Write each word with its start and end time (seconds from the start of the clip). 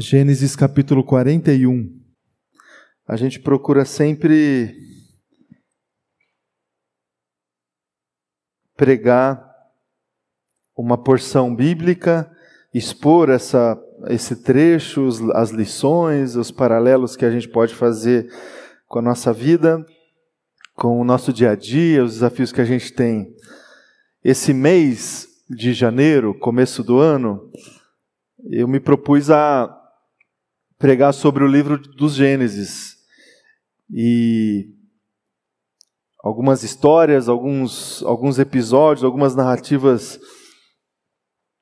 Gênesis 0.00 0.56
capítulo 0.56 1.04
41. 1.04 2.00
A 3.06 3.16
gente 3.16 3.38
procura 3.38 3.84
sempre 3.84 4.74
pregar 8.74 9.46
uma 10.74 10.96
porção 10.96 11.54
bíblica, 11.54 12.34
expor 12.72 13.28
essa, 13.28 13.78
esse 14.08 14.36
trecho, 14.36 15.06
as 15.34 15.50
lições, 15.50 16.34
os 16.34 16.50
paralelos 16.50 17.14
que 17.14 17.26
a 17.26 17.30
gente 17.30 17.46
pode 17.46 17.74
fazer 17.74 18.32
com 18.88 19.00
a 19.00 19.02
nossa 19.02 19.34
vida, 19.34 19.84
com 20.76 20.98
o 20.98 21.04
nosso 21.04 21.30
dia 21.30 21.50
a 21.50 21.54
dia, 21.54 22.02
os 22.02 22.14
desafios 22.14 22.52
que 22.52 22.62
a 22.62 22.64
gente 22.64 22.90
tem. 22.94 23.36
Esse 24.24 24.54
mês 24.54 25.28
de 25.46 25.74
janeiro, 25.74 26.32
começo 26.38 26.82
do 26.82 26.98
ano, 26.98 27.52
eu 28.50 28.66
me 28.66 28.80
propus 28.80 29.30
a 29.30 29.76
pregar 30.80 31.12
sobre 31.12 31.44
o 31.44 31.46
livro 31.46 31.76
dos 31.76 32.14
Gênesis. 32.14 32.96
E 33.90 34.66
algumas 36.24 36.62
histórias, 36.62 37.28
alguns, 37.28 38.02
alguns 38.02 38.38
episódios, 38.38 39.04
algumas 39.04 39.36
narrativas 39.36 40.18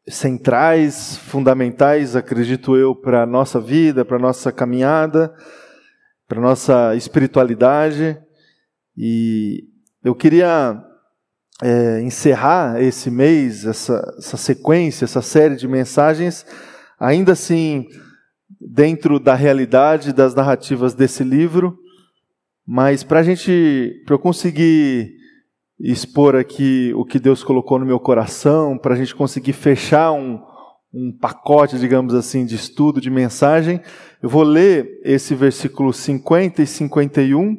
centrais, 0.08 1.16
fundamentais, 1.16 2.14
acredito 2.14 2.76
eu, 2.76 2.94
para 2.94 3.24
a 3.24 3.26
nossa 3.26 3.60
vida, 3.60 4.04
para 4.04 4.18
a 4.18 4.20
nossa 4.20 4.52
caminhada, 4.52 5.34
para 6.28 6.38
a 6.38 6.42
nossa 6.42 6.94
espiritualidade. 6.94 8.16
E 8.96 9.64
eu 10.04 10.14
queria 10.14 10.80
é, 11.60 12.00
encerrar 12.02 12.80
esse 12.80 13.10
mês, 13.10 13.66
essa, 13.66 14.14
essa 14.16 14.36
sequência, 14.36 15.04
essa 15.04 15.20
série 15.20 15.56
de 15.56 15.66
mensagens, 15.66 16.46
ainda 17.00 17.32
assim 17.32 17.88
dentro 18.60 19.18
da 19.20 19.34
realidade 19.34 20.12
das 20.12 20.34
narrativas 20.34 20.94
desse 20.94 21.22
livro, 21.22 21.78
mas 22.66 23.02
para 23.02 23.20
a 23.20 23.22
gente, 23.22 24.02
para 24.04 24.14
eu 24.14 24.18
conseguir 24.18 25.14
expor 25.80 26.34
aqui 26.34 26.92
o 26.94 27.04
que 27.04 27.18
Deus 27.18 27.44
colocou 27.44 27.78
no 27.78 27.86
meu 27.86 28.00
coração, 28.00 28.76
para 28.76 28.94
a 28.94 28.96
gente 28.96 29.14
conseguir 29.14 29.52
fechar 29.52 30.12
um, 30.12 30.40
um 30.92 31.16
pacote, 31.16 31.78
digamos 31.78 32.14
assim, 32.14 32.44
de 32.44 32.56
estudo, 32.56 33.00
de 33.00 33.10
mensagem, 33.10 33.80
eu 34.20 34.28
vou 34.28 34.42
ler 34.42 35.00
esse 35.04 35.34
versículo 35.34 35.92
50 35.92 36.62
e 36.62 36.66
51. 36.66 37.56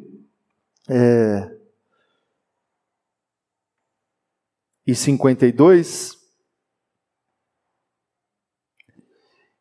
É, 0.88 1.60
e 4.86 4.94
52, 4.94 6.19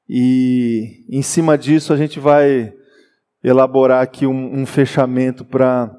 E 0.10 1.06
em 1.08 1.22
cima 1.22 1.56
disso 1.56 1.94
a 1.94 1.98
gente 1.98 2.20
vai 2.20 2.74
elaborar 3.44 4.02
aqui 4.02 4.26
um, 4.26 4.62
um 4.62 4.66
fechamento 4.66 5.46
para 5.46 5.92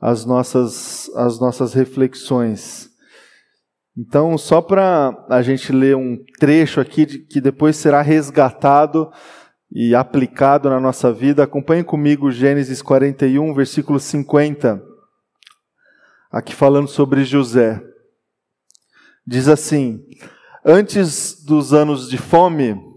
as 0.00 0.24
nossas, 0.24 1.08
as 1.14 1.38
nossas 1.38 1.72
reflexões. 1.72 2.90
Então, 3.96 4.36
só 4.36 4.60
para 4.60 5.14
a 5.28 5.42
gente 5.42 5.70
ler 5.70 5.96
um 5.96 6.18
trecho 6.40 6.80
aqui 6.80 7.06
de, 7.06 7.18
que 7.20 7.40
depois 7.40 7.76
será 7.76 8.02
resgatado 8.02 9.12
e 9.70 9.94
aplicado 9.94 10.68
na 10.68 10.80
nossa 10.80 11.12
vida, 11.12 11.44
acompanhe 11.44 11.84
comigo 11.84 12.32
Gênesis 12.32 12.82
41, 12.82 13.54
versículo 13.54 14.00
50, 14.00 14.82
aqui 16.30 16.54
falando 16.54 16.88
sobre 16.88 17.24
José. 17.24 17.80
Diz 19.26 19.46
assim: 19.46 20.04
Antes 20.64 21.44
dos 21.44 21.72
anos 21.72 22.08
de 22.08 22.18
fome, 22.18 22.91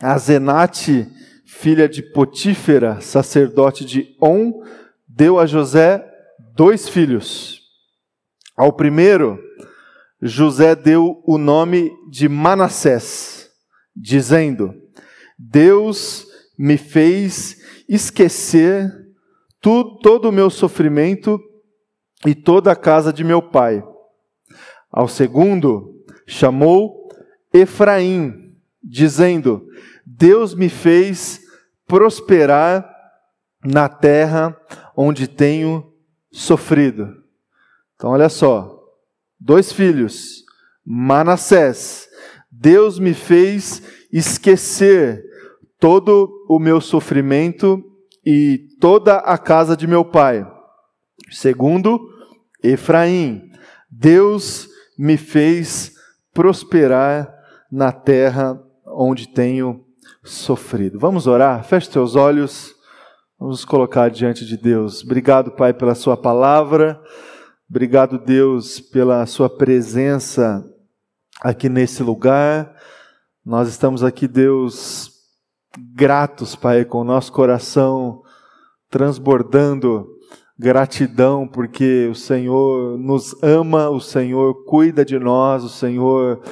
a 0.00 0.16
Zenate, 0.18 1.08
filha 1.44 1.88
de 1.88 2.02
Potífera, 2.02 3.00
sacerdote 3.00 3.84
de 3.84 4.16
On, 4.20 4.52
deu 5.06 5.38
a 5.38 5.46
José 5.46 6.04
dois 6.54 6.88
filhos. 6.88 7.62
Ao 8.56 8.72
primeiro, 8.72 9.38
José 10.20 10.74
deu 10.74 11.22
o 11.26 11.38
nome 11.38 11.90
de 12.10 12.28
Manassés, 12.28 13.50
dizendo: 13.94 14.74
Deus 15.38 16.26
me 16.58 16.76
fez 16.76 17.56
esquecer 17.88 18.90
todo 19.60 20.28
o 20.28 20.32
meu 20.32 20.50
sofrimento 20.50 21.40
e 22.26 22.34
toda 22.34 22.72
a 22.72 22.76
casa 22.76 23.12
de 23.12 23.22
meu 23.22 23.42
pai. 23.42 23.82
Ao 24.90 25.06
segundo, 25.06 26.04
chamou 26.26 27.08
Efraim, 27.52 28.47
dizendo: 28.82 29.66
Deus 30.06 30.54
me 30.54 30.68
fez 30.68 31.40
prosperar 31.86 32.88
na 33.64 33.88
terra 33.88 34.56
onde 34.96 35.26
tenho 35.26 35.92
sofrido. 36.30 37.14
Então, 37.94 38.10
olha 38.10 38.28
só: 38.28 38.80
dois 39.40 39.72
filhos, 39.72 40.44
Manassés. 40.84 42.08
Deus 42.50 42.98
me 42.98 43.14
fez 43.14 43.82
esquecer 44.12 45.22
todo 45.78 46.28
o 46.48 46.58
meu 46.58 46.80
sofrimento 46.80 47.84
e 48.26 48.66
toda 48.80 49.18
a 49.18 49.38
casa 49.38 49.76
de 49.76 49.86
meu 49.86 50.04
pai. 50.04 50.46
Segundo, 51.30 52.00
Efraim. 52.62 53.50
Deus 53.90 54.68
me 54.98 55.16
fez 55.16 55.92
prosperar 56.34 57.32
na 57.70 57.92
terra 57.92 58.60
onde 59.00 59.28
tenho 59.28 59.84
sofrido. 60.24 60.98
Vamos 60.98 61.28
orar? 61.28 61.62
Feche 61.62 61.88
seus 61.88 62.16
olhos. 62.16 62.74
Vamos 63.38 63.64
colocar 63.64 64.10
diante 64.10 64.44
de 64.44 64.56
Deus. 64.56 65.04
Obrigado, 65.04 65.52
Pai, 65.52 65.72
pela 65.72 65.94
Sua 65.94 66.16
palavra. 66.16 67.00
Obrigado, 67.70 68.18
Deus, 68.18 68.80
pela 68.80 69.24
Sua 69.26 69.48
presença 69.48 70.68
aqui 71.40 71.68
nesse 71.68 72.02
lugar. 72.02 72.74
Nós 73.46 73.68
estamos 73.68 74.02
aqui, 74.02 74.26
Deus, 74.26 75.12
gratos, 75.94 76.56
Pai, 76.56 76.84
com 76.84 77.02
o 77.02 77.04
nosso 77.04 77.32
coração 77.32 78.22
transbordando 78.90 80.08
gratidão, 80.58 81.46
porque 81.46 82.08
o 82.10 82.16
Senhor 82.16 82.98
nos 82.98 83.40
ama, 83.44 83.90
o 83.90 84.00
Senhor 84.00 84.64
cuida 84.64 85.04
de 85.04 85.18
nós, 85.18 85.62
o 85.62 85.68
Senhor 85.68 86.42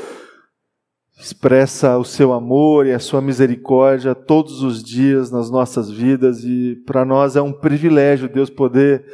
expressa 1.19 1.97
o 1.97 2.04
seu 2.04 2.32
amor 2.32 2.87
e 2.87 2.93
a 2.93 2.99
sua 2.99 3.22
misericórdia 3.22 4.15
todos 4.15 4.62
os 4.62 4.82
dias 4.82 5.31
nas 5.31 5.50
nossas 5.50 5.91
vidas 5.91 6.44
e 6.44 6.77
para 6.87 7.04
nós 7.04 7.37
é 7.37 7.41
um 7.41 7.53
privilégio, 7.53 8.28
Deus, 8.28 8.50
poder 8.50 9.04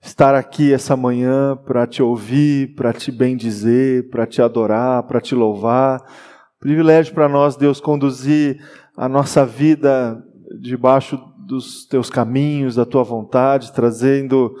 estar 0.00 0.34
aqui 0.34 0.72
essa 0.72 0.96
manhã 0.96 1.56
para 1.56 1.86
te 1.86 2.02
ouvir, 2.02 2.74
para 2.74 2.92
te 2.92 3.12
bendizer, 3.12 4.08
para 4.08 4.26
te 4.26 4.40
adorar, 4.40 5.02
para 5.04 5.20
te 5.20 5.34
louvar. 5.34 6.02
Privilégio 6.58 7.14
para 7.14 7.28
nós, 7.28 7.56
Deus, 7.56 7.80
conduzir 7.80 8.58
a 8.96 9.08
nossa 9.08 9.44
vida 9.44 10.22
debaixo 10.60 11.18
dos 11.46 11.86
teus 11.86 12.08
caminhos, 12.08 12.76
da 12.76 12.86
tua 12.86 13.02
vontade, 13.02 13.72
trazendo 13.72 14.54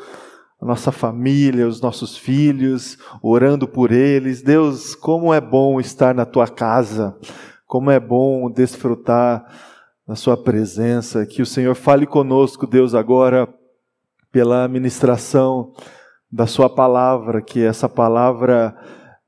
a 0.64 0.66
nossa 0.66 0.90
família, 0.90 1.68
os 1.68 1.82
nossos 1.82 2.16
filhos, 2.16 2.96
orando 3.22 3.68
por 3.68 3.92
eles. 3.92 4.40
Deus, 4.40 4.94
como 4.94 5.32
é 5.34 5.38
bom 5.38 5.78
estar 5.78 6.14
na 6.14 6.24
tua 6.24 6.48
casa, 6.48 7.14
como 7.66 7.90
é 7.90 8.00
bom 8.00 8.50
desfrutar 8.50 9.44
da 10.08 10.16
sua 10.16 10.38
presença. 10.38 11.26
Que 11.26 11.42
o 11.42 11.46
Senhor 11.46 11.74
fale 11.74 12.06
conosco, 12.06 12.66
Deus, 12.66 12.94
agora, 12.94 13.46
pela 14.32 14.66
ministração 14.66 15.74
da 16.32 16.46
sua 16.46 16.70
palavra, 16.70 17.42
que 17.42 17.62
essa 17.62 17.86
palavra 17.86 18.74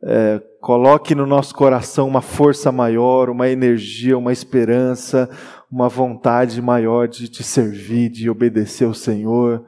é, 0.03 0.43
coloque 0.63 1.15
no 1.15 1.27
nosso 1.27 1.55
coração 1.55 2.09
uma 2.09 2.23
força 2.23 2.73
maior, 2.73 3.29
uma 3.29 3.47
energia, 3.47 4.17
uma 4.17 4.33
esperança, 4.33 5.29
uma 5.71 5.87
vontade 5.87 6.63
maior 6.63 7.07
de 7.07 7.29
te 7.29 7.45
servir, 7.45 8.09
de 8.09 8.31
obedecer 8.31 8.87
ao 8.87 8.95
Senhor. 8.95 9.67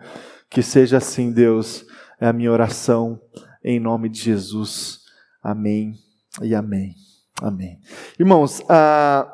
Que 0.50 0.62
seja 0.62 0.98
assim, 0.98 1.32
Deus, 1.32 1.84
é 2.20 2.26
a 2.26 2.32
minha 2.32 2.50
oração, 2.50 3.20
em 3.62 3.78
nome 3.78 4.08
de 4.08 4.20
Jesus. 4.20 5.00
Amém 5.42 5.94
e 6.42 6.54
amém. 6.54 6.94
Amém. 7.40 7.78
Irmãos, 8.18 8.62
ah, 8.68 9.30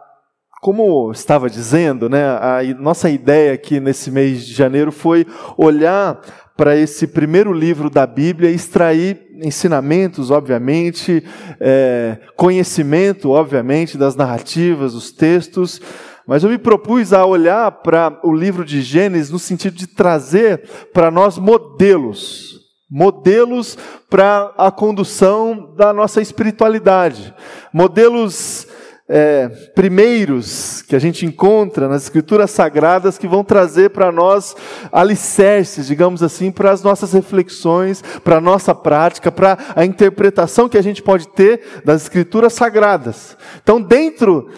como 0.60 1.12
estava 1.12 1.50
dizendo, 1.50 2.08
né, 2.08 2.24
a 2.24 2.60
nossa 2.78 3.10
ideia 3.10 3.52
aqui 3.52 3.80
nesse 3.80 4.10
mês 4.10 4.46
de 4.46 4.54
janeiro 4.54 4.90
foi 4.90 5.26
olhar 5.56 6.20
para 6.56 6.76
esse 6.76 7.06
primeiro 7.06 7.52
livro 7.52 7.90
da 7.90 8.06
Bíblia 8.06 8.50
e 8.50 8.54
extrair 8.54 9.26
ensinamentos, 9.42 10.30
obviamente, 10.30 11.24
é, 11.60 12.18
conhecimento, 12.36 13.30
obviamente, 13.30 13.98
das 13.98 14.14
narrativas, 14.14 14.92
dos 14.92 15.10
textos, 15.10 15.80
mas 16.26 16.42
eu 16.42 16.50
me 16.50 16.58
propus 16.58 17.12
a 17.12 17.24
olhar 17.24 17.70
para 17.70 18.18
o 18.22 18.32
livro 18.32 18.64
de 18.64 18.80
Gênesis 18.80 19.30
no 19.30 19.38
sentido 19.38 19.76
de 19.76 19.86
trazer 19.86 20.62
para 20.92 21.10
nós 21.10 21.38
modelos, 21.38 22.60
modelos 22.90 23.76
para 24.08 24.52
a 24.56 24.70
condução 24.70 25.74
da 25.76 25.92
nossa 25.92 26.22
espiritualidade, 26.22 27.34
modelos 27.72 28.66
é, 29.06 29.48
primeiros 29.74 30.80
que 30.80 30.96
a 30.96 30.98
gente 30.98 31.26
encontra 31.26 31.88
nas 31.88 32.04
Escrituras 32.04 32.50
Sagradas 32.50 33.18
que 33.18 33.28
vão 33.28 33.44
trazer 33.44 33.90
para 33.90 34.10
nós 34.10 34.56
alicerces, 34.90 35.86
digamos 35.86 36.22
assim, 36.22 36.50
para 36.50 36.70
as 36.70 36.82
nossas 36.82 37.12
reflexões, 37.12 38.02
para 38.22 38.36
a 38.36 38.40
nossa 38.40 38.74
prática, 38.74 39.30
para 39.30 39.58
a 39.76 39.84
interpretação 39.84 40.68
que 40.68 40.78
a 40.78 40.82
gente 40.82 41.02
pode 41.02 41.28
ter 41.28 41.82
das 41.84 42.02
Escrituras 42.02 42.54
Sagradas. 42.54 43.36
Então, 43.62 43.80
dentro 43.80 44.48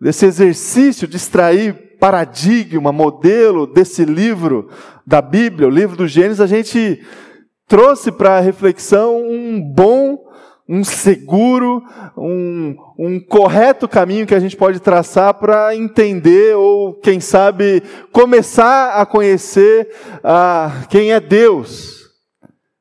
desse 0.00 0.26
exercício 0.26 1.08
de 1.08 1.16
extrair 1.16 1.96
paradigma, 1.98 2.92
modelo 2.92 3.66
desse 3.66 4.04
livro 4.04 4.68
da 5.06 5.22
Bíblia, 5.22 5.68
o 5.68 5.70
livro 5.70 5.96
do 5.96 6.06
Gênesis, 6.06 6.40
a 6.40 6.46
gente 6.46 7.02
trouxe 7.66 8.12
para 8.12 8.36
a 8.36 8.40
reflexão 8.40 9.20
um 9.22 9.60
bom 9.60 10.26
um 10.68 10.82
seguro, 10.82 11.82
um, 12.16 12.74
um 12.98 13.20
correto 13.20 13.86
caminho 13.86 14.26
que 14.26 14.34
a 14.34 14.40
gente 14.40 14.56
pode 14.56 14.80
traçar 14.80 15.34
para 15.34 15.76
entender 15.76 16.56
ou, 16.56 16.94
quem 16.94 17.20
sabe, 17.20 17.82
começar 18.10 19.00
a 19.00 19.06
conhecer 19.06 19.88
ah, 20.24 20.84
quem 20.90 21.12
é 21.12 21.20
Deus, 21.20 22.10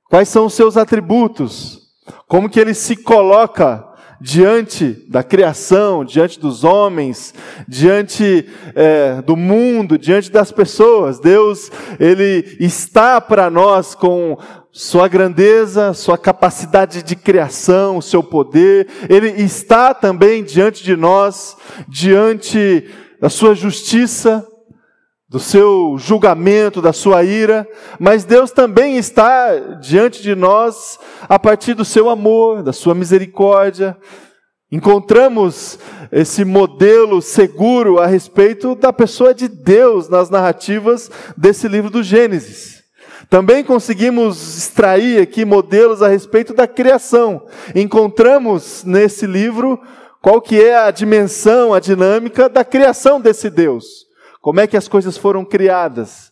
quais 0.10 0.30
são 0.30 0.48
os 0.48 0.56
seus 0.56 0.78
atributos, 0.78 1.80
como 2.28 2.50
que 2.50 2.60
ele 2.60 2.74
se 2.74 2.96
coloca 2.96 3.86
diante 4.26 5.06
da 5.08 5.22
criação, 5.22 6.04
diante 6.04 6.40
dos 6.40 6.64
homens, 6.64 7.32
diante 7.68 8.50
é, 8.74 9.22
do 9.22 9.38
mundo, 9.38 10.00
diante 10.00 10.32
das 10.32 10.52
pessoas. 10.52 11.20
Deus, 11.20 11.70
Ele 12.00 12.58
está 12.60 13.22
para 13.22 13.52
nós 13.52 13.94
com 13.94 14.36
sua 14.72 15.08
grandeza, 15.08 15.94
sua 15.94 16.18
capacidade 16.18 17.04
de 17.04 17.16
criação, 17.16 18.02
seu 18.02 18.24
poder, 18.24 18.88
ele 19.08 19.30
está 19.42 19.94
também 19.94 20.44
diante 20.44 20.84
de 20.84 20.98
nós, 20.98 21.56
diante 21.88 22.84
da 23.22 23.30
sua 23.30 23.54
justiça, 23.54 24.46
do 25.28 25.40
seu 25.40 25.96
julgamento, 25.98 26.82
da 26.82 26.94
sua 26.94 27.24
ira, 27.24 27.68
mas 28.00 28.24
Deus 28.24 28.52
também 28.52 28.98
está 28.98 29.56
diante 29.82 30.22
de 30.22 30.36
nós 30.36 31.00
a 31.28 31.40
partir 31.40 31.74
do 31.74 31.84
seu 31.84 32.10
amor, 32.10 32.62
da 32.62 32.72
sua 32.72 32.94
misericórdia. 32.94 33.98
Encontramos 34.72 35.80
esse 36.12 36.46
modelo 36.46 37.22
seguro 37.22 38.00
a 38.00 38.06
respeito 38.06 38.76
da 38.76 38.94
pessoa 38.94 39.34
de 39.34 39.48
Deus 39.48 40.10
nas 40.10 40.30
narrativas 40.30 41.10
desse 41.36 41.68
livro 41.68 41.90
do 41.90 42.04
Gênesis. 42.04 42.84
Também 43.28 43.64
conseguimos 43.64 44.58
extrair 44.58 45.20
aqui 45.20 45.44
modelos 45.44 46.04
a 46.04 46.08
respeito 46.08 46.54
da 46.54 46.68
criação. 46.68 47.48
Encontramos 47.74 48.84
nesse 48.84 49.26
livro 49.26 49.82
qual 50.22 50.40
que 50.40 50.62
é 50.62 50.78
a 50.78 50.92
dimensão, 50.92 51.74
a 51.74 51.80
dinâmica 51.80 52.48
da 52.48 52.64
criação 52.64 53.20
desse 53.20 53.50
Deus. 53.50 54.05
Como 54.46 54.60
é 54.60 54.68
que 54.68 54.78
as 54.78 54.88
coisas 54.88 55.18
foram 55.18 55.44
criadas? 55.44 56.32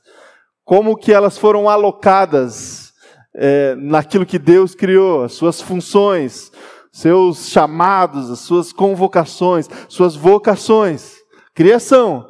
Como 0.64 0.96
que 0.96 1.12
elas 1.12 1.36
foram 1.36 1.68
alocadas 1.68 2.94
é, 3.36 3.74
naquilo 3.74 4.24
que 4.24 4.38
Deus 4.38 4.76
criou, 4.76 5.24
as 5.24 5.34
suas 5.34 5.60
funções, 5.60 6.52
seus 6.92 7.50
chamados, 7.50 8.30
as 8.30 8.38
suas 8.38 8.72
convocações, 8.72 9.68
suas 9.90 10.16
vocações. 10.16 11.16
Criação. 11.56 12.28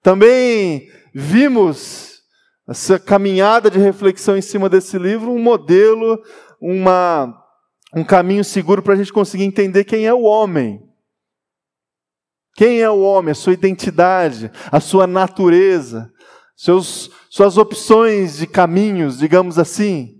Também 0.00 0.86
vimos 1.12 2.20
essa 2.68 2.96
caminhada 2.96 3.68
de 3.68 3.80
reflexão 3.80 4.36
em 4.36 4.42
cima 4.42 4.68
desse 4.68 4.96
livro, 4.96 5.32
um 5.32 5.42
modelo, 5.42 6.22
uma, 6.60 7.36
um 7.96 8.04
caminho 8.04 8.44
seguro 8.44 8.80
para 8.80 8.94
a 8.94 8.96
gente 8.96 9.12
conseguir 9.12 9.42
entender 9.42 9.82
quem 9.82 10.06
é 10.06 10.14
o 10.14 10.22
homem. 10.22 10.88
Quem 12.60 12.82
é 12.82 12.90
o 12.90 13.00
homem, 13.00 13.32
a 13.32 13.34
sua 13.34 13.54
identidade, 13.54 14.50
a 14.70 14.80
sua 14.80 15.06
natureza, 15.06 16.10
seus, 16.54 17.10
suas 17.30 17.56
opções 17.56 18.36
de 18.36 18.46
caminhos, 18.46 19.16
digamos 19.16 19.58
assim. 19.58 20.16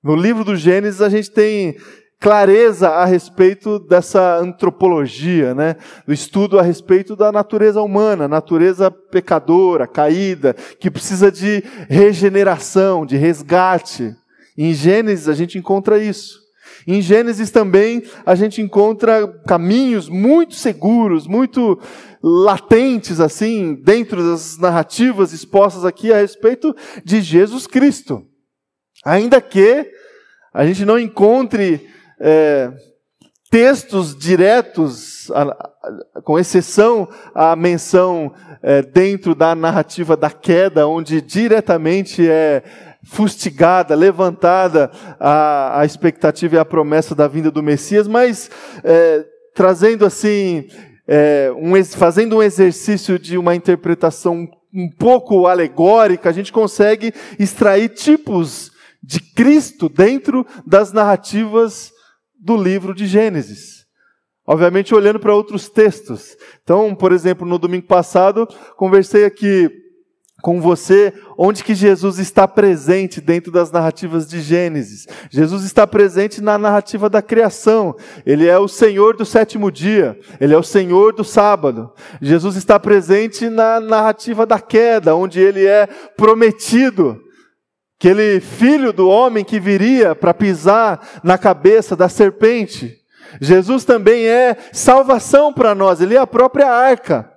No 0.00 0.14
livro 0.14 0.44
do 0.44 0.54
Gênesis, 0.54 1.02
a 1.02 1.08
gente 1.08 1.32
tem 1.32 1.76
clareza 2.20 2.90
a 2.90 3.04
respeito 3.04 3.80
dessa 3.80 4.38
antropologia, 4.38 5.52
né? 5.52 5.74
do 6.06 6.12
estudo 6.12 6.60
a 6.60 6.62
respeito 6.62 7.16
da 7.16 7.32
natureza 7.32 7.82
humana, 7.82 8.28
natureza 8.28 8.88
pecadora, 8.88 9.88
caída, 9.88 10.54
que 10.78 10.88
precisa 10.88 11.28
de 11.28 11.64
regeneração, 11.88 13.04
de 13.04 13.16
resgate. 13.16 14.14
Em 14.56 14.72
Gênesis 14.72 15.28
a 15.28 15.34
gente 15.34 15.58
encontra 15.58 15.98
isso. 15.98 16.38
Em 16.86 17.00
Gênesis 17.00 17.50
também 17.50 18.02
a 18.24 18.34
gente 18.34 18.60
encontra 18.60 19.26
caminhos 19.46 20.08
muito 20.08 20.54
seguros, 20.54 21.26
muito 21.26 21.78
latentes 22.22 23.20
assim, 23.20 23.74
dentro 23.74 24.22
das 24.22 24.58
narrativas 24.58 25.32
expostas 25.32 25.84
aqui 25.84 26.12
a 26.12 26.20
respeito 26.20 26.74
de 27.04 27.20
Jesus 27.20 27.66
Cristo. 27.66 28.26
Ainda 29.04 29.40
que 29.40 29.90
a 30.52 30.66
gente 30.66 30.84
não 30.84 30.98
encontre 30.98 31.86
é, 32.20 32.72
textos 33.50 34.16
diretos, 34.16 35.30
a, 35.30 35.42
a, 35.42 36.22
com 36.22 36.38
exceção 36.38 37.08
à 37.34 37.54
menção 37.56 38.34
é, 38.62 38.82
dentro 38.82 39.34
da 39.34 39.54
narrativa 39.54 40.16
da 40.16 40.30
queda, 40.30 40.86
onde 40.86 41.20
diretamente 41.20 42.28
é 42.28 42.62
fustigada, 43.04 43.94
levantada 43.94 44.90
a, 45.18 45.80
a 45.80 45.84
expectativa 45.84 46.56
e 46.56 46.58
a 46.58 46.64
promessa 46.64 47.14
da 47.14 47.28
vinda 47.28 47.50
do 47.50 47.62
Messias, 47.62 48.08
mas 48.08 48.50
é, 48.84 49.24
trazendo 49.54 50.04
assim, 50.04 50.68
é, 51.06 51.50
um, 51.56 51.82
fazendo 51.84 52.36
um 52.36 52.42
exercício 52.42 53.18
de 53.18 53.38
uma 53.38 53.54
interpretação 53.54 54.48
um 54.72 54.90
pouco 54.90 55.46
alegórica, 55.46 56.28
a 56.28 56.32
gente 56.32 56.52
consegue 56.52 57.12
extrair 57.38 57.88
tipos 57.88 58.70
de 59.02 59.20
Cristo 59.20 59.88
dentro 59.88 60.46
das 60.66 60.92
narrativas 60.92 61.90
do 62.38 62.56
livro 62.56 62.94
de 62.94 63.06
Gênesis. 63.06 63.86
Obviamente, 64.46 64.94
olhando 64.94 65.20
para 65.20 65.34
outros 65.34 65.68
textos. 65.68 66.36
Então, 66.62 66.94
por 66.94 67.12
exemplo, 67.12 67.46
no 67.46 67.58
domingo 67.58 67.86
passado, 67.86 68.46
conversei 68.76 69.24
aqui 69.24 69.70
com 70.40 70.60
você 70.60 71.12
onde 71.36 71.64
que 71.64 71.74
Jesus 71.74 72.18
está 72.18 72.46
presente 72.46 73.20
dentro 73.20 73.50
das 73.50 73.70
narrativas 73.70 74.26
de 74.28 74.40
Gênesis. 74.40 75.06
Jesus 75.30 75.64
está 75.64 75.86
presente 75.86 76.40
na 76.40 76.56
narrativa 76.56 77.10
da 77.10 77.20
criação. 77.20 77.96
Ele 78.24 78.46
é 78.46 78.56
o 78.58 78.68
Senhor 78.68 79.16
do 79.16 79.24
sétimo 79.24 79.70
dia, 79.70 80.18
ele 80.40 80.54
é 80.54 80.58
o 80.58 80.62
Senhor 80.62 81.12
do 81.12 81.24
sábado. 81.24 81.92
Jesus 82.22 82.56
está 82.56 82.78
presente 82.78 83.48
na 83.48 83.80
narrativa 83.80 84.46
da 84.46 84.60
queda, 84.60 85.14
onde 85.14 85.40
ele 85.40 85.66
é 85.66 85.86
prometido 86.16 87.20
aquele 87.98 88.38
filho 88.38 88.92
do 88.92 89.08
homem 89.08 89.44
que 89.44 89.58
viria 89.58 90.14
para 90.14 90.32
pisar 90.32 91.20
na 91.24 91.36
cabeça 91.36 91.96
da 91.96 92.08
serpente. 92.08 92.96
Jesus 93.40 93.84
também 93.84 94.26
é 94.26 94.56
salvação 94.72 95.52
para 95.52 95.74
nós, 95.74 96.00
ele 96.00 96.14
é 96.14 96.18
a 96.18 96.26
própria 96.26 96.70
arca. 96.70 97.28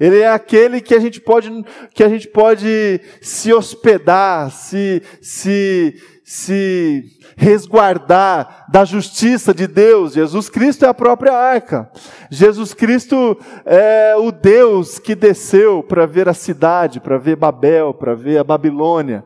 Ele 0.00 0.18
é 0.20 0.28
aquele 0.28 0.80
que 0.80 0.94
a 0.94 1.00
gente 1.00 1.20
pode, 1.20 1.50
que 1.92 2.04
a 2.04 2.08
gente 2.08 2.28
pode 2.28 3.00
se 3.20 3.52
hospedar, 3.52 4.50
se, 4.50 5.02
se, 5.20 6.00
se 6.24 7.04
resguardar 7.36 8.66
da 8.70 8.84
justiça 8.84 9.52
de 9.52 9.66
Deus. 9.66 10.12
Jesus 10.12 10.48
Cristo 10.48 10.84
é 10.84 10.88
a 10.88 10.94
própria 10.94 11.32
arca. 11.32 11.90
Jesus 12.30 12.74
Cristo 12.74 13.38
é 13.64 14.14
o 14.16 14.30
Deus 14.30 14.98
que 14.98 15.14
desceu 15.14 15.82
para 15.82 16.06
ver 16.06 16.28
a 16.28 16.34
cidade, 16.34 17.00
para 17.00 17.18
ver 17.18 17.36
Babel, 17.36 17.92
para 17.92 18.14
ver 18.14 18.38
a 18.38 18.44
Babilônia. 18.44 19.24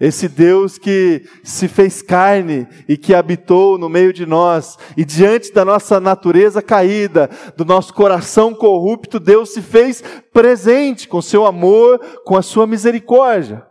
Esse 0.00 0.28
Deus 0.28 0.76
que 0.76 1.22
se 1.44 1.68
fez 1.68 2.02
carne 2.02 2.66
e 2.88 2.96
que 2.96 3.14
habitou 3.14 3.78
no 3.78 3.88
meio 3.88 4.12
de 4.12 4.26
nós, 4.26 4.76
e 4.96 5.04
diante 5.04 5.52
da 5.52 5.64
nossa 5.64 6.00
natureza 6.00 6.60
caída, 6.60 7.30
do 7.56 7.64
nosso 7.64 7.94
coração 7.94 8.52
corrupto, 8.52 9.20
Deus 9.20 9.54
se 9.54 9.62
fez 9.62 10.02
presente 10.32 11.06
com 11.06 11.22
seu 11.22 11.46
amor, 11.46 12.00
com 12.24 12.36
a 12.36 12.42
sua 12.42 12.66
misericórdia. 12.66 13.64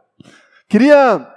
Queria 0.70 1.28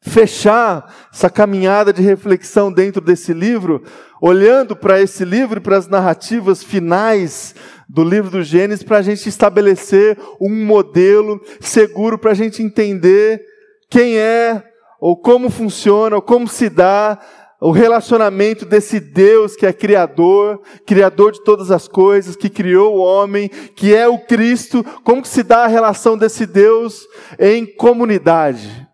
fechar 0.00 0.94
essa 1.12 1.28
caminhada 1.28 1.92
de 1.92 2.02
reflexão 2.02 2.72
dentro 2.72 3.00
desse 3.00 3.32
livro, 3.32 3.82
olhando 4.20 4.76
para 4.76 5.00
esse 5.00 5.24
livro 5.24 5.58
e 5.58 5.62
para 5.62 5.76
as 5.76 5.88
narrativas 5.88 6.62
finais 6.62 7.54
do 7.88 8.04
livro 8.04 8.30
do 8.30 8.42
Gênesis, 8.42 8.84
para 8.84 8.98
a 8.98 9.02
gente 9.02 9.28
estabelecer 9.28 10.16
um 10.40 10.64
modelo 10.64 11.40
seguro 11.60 12.16
para 12.16 12.30
a 12.30 12.34
gente 12.34 12.62
entender 12.62 13.53
quem 13.94 14.18
é, 14.18 14.60
ou 15.00 15.16
como 15.16 15.48
funciona, 15.48 16.16
ou 16.16 16.22
como 16.22 16.48
se 16.48 16.68
dá 16.68 17.18
o 17.60 17.70
relacionamento 17.70 18.66
desse 18.66 18.98
Deus 18.98 19.54
que 19.54 19.64
é 19.64 19.72
Criador, 19.72 20.60
Criador 20.84 21.32
de 21.32 21.44
todas 21.44 21.70
as 21.70 21.86
coisas, 21.86 22.34
que 22.34 22.50
criou 22.50 22.96
o 22.96 23.00
homem, 23.00 23.48
que 23.48 23.94
é 23.94 24.08
o 24.08 24.18
Cristo, 24.18 24.82
como 25.04 25.22
que 25.22 25.28
se 25.28 25.44
dá 25.44 25.64
a 25.64 25.68
relação 25.68 26.18
desse 26.18 26.44
Deus 26.44 27.06
em 27.38 27.64
comunidade, 27.64 28.88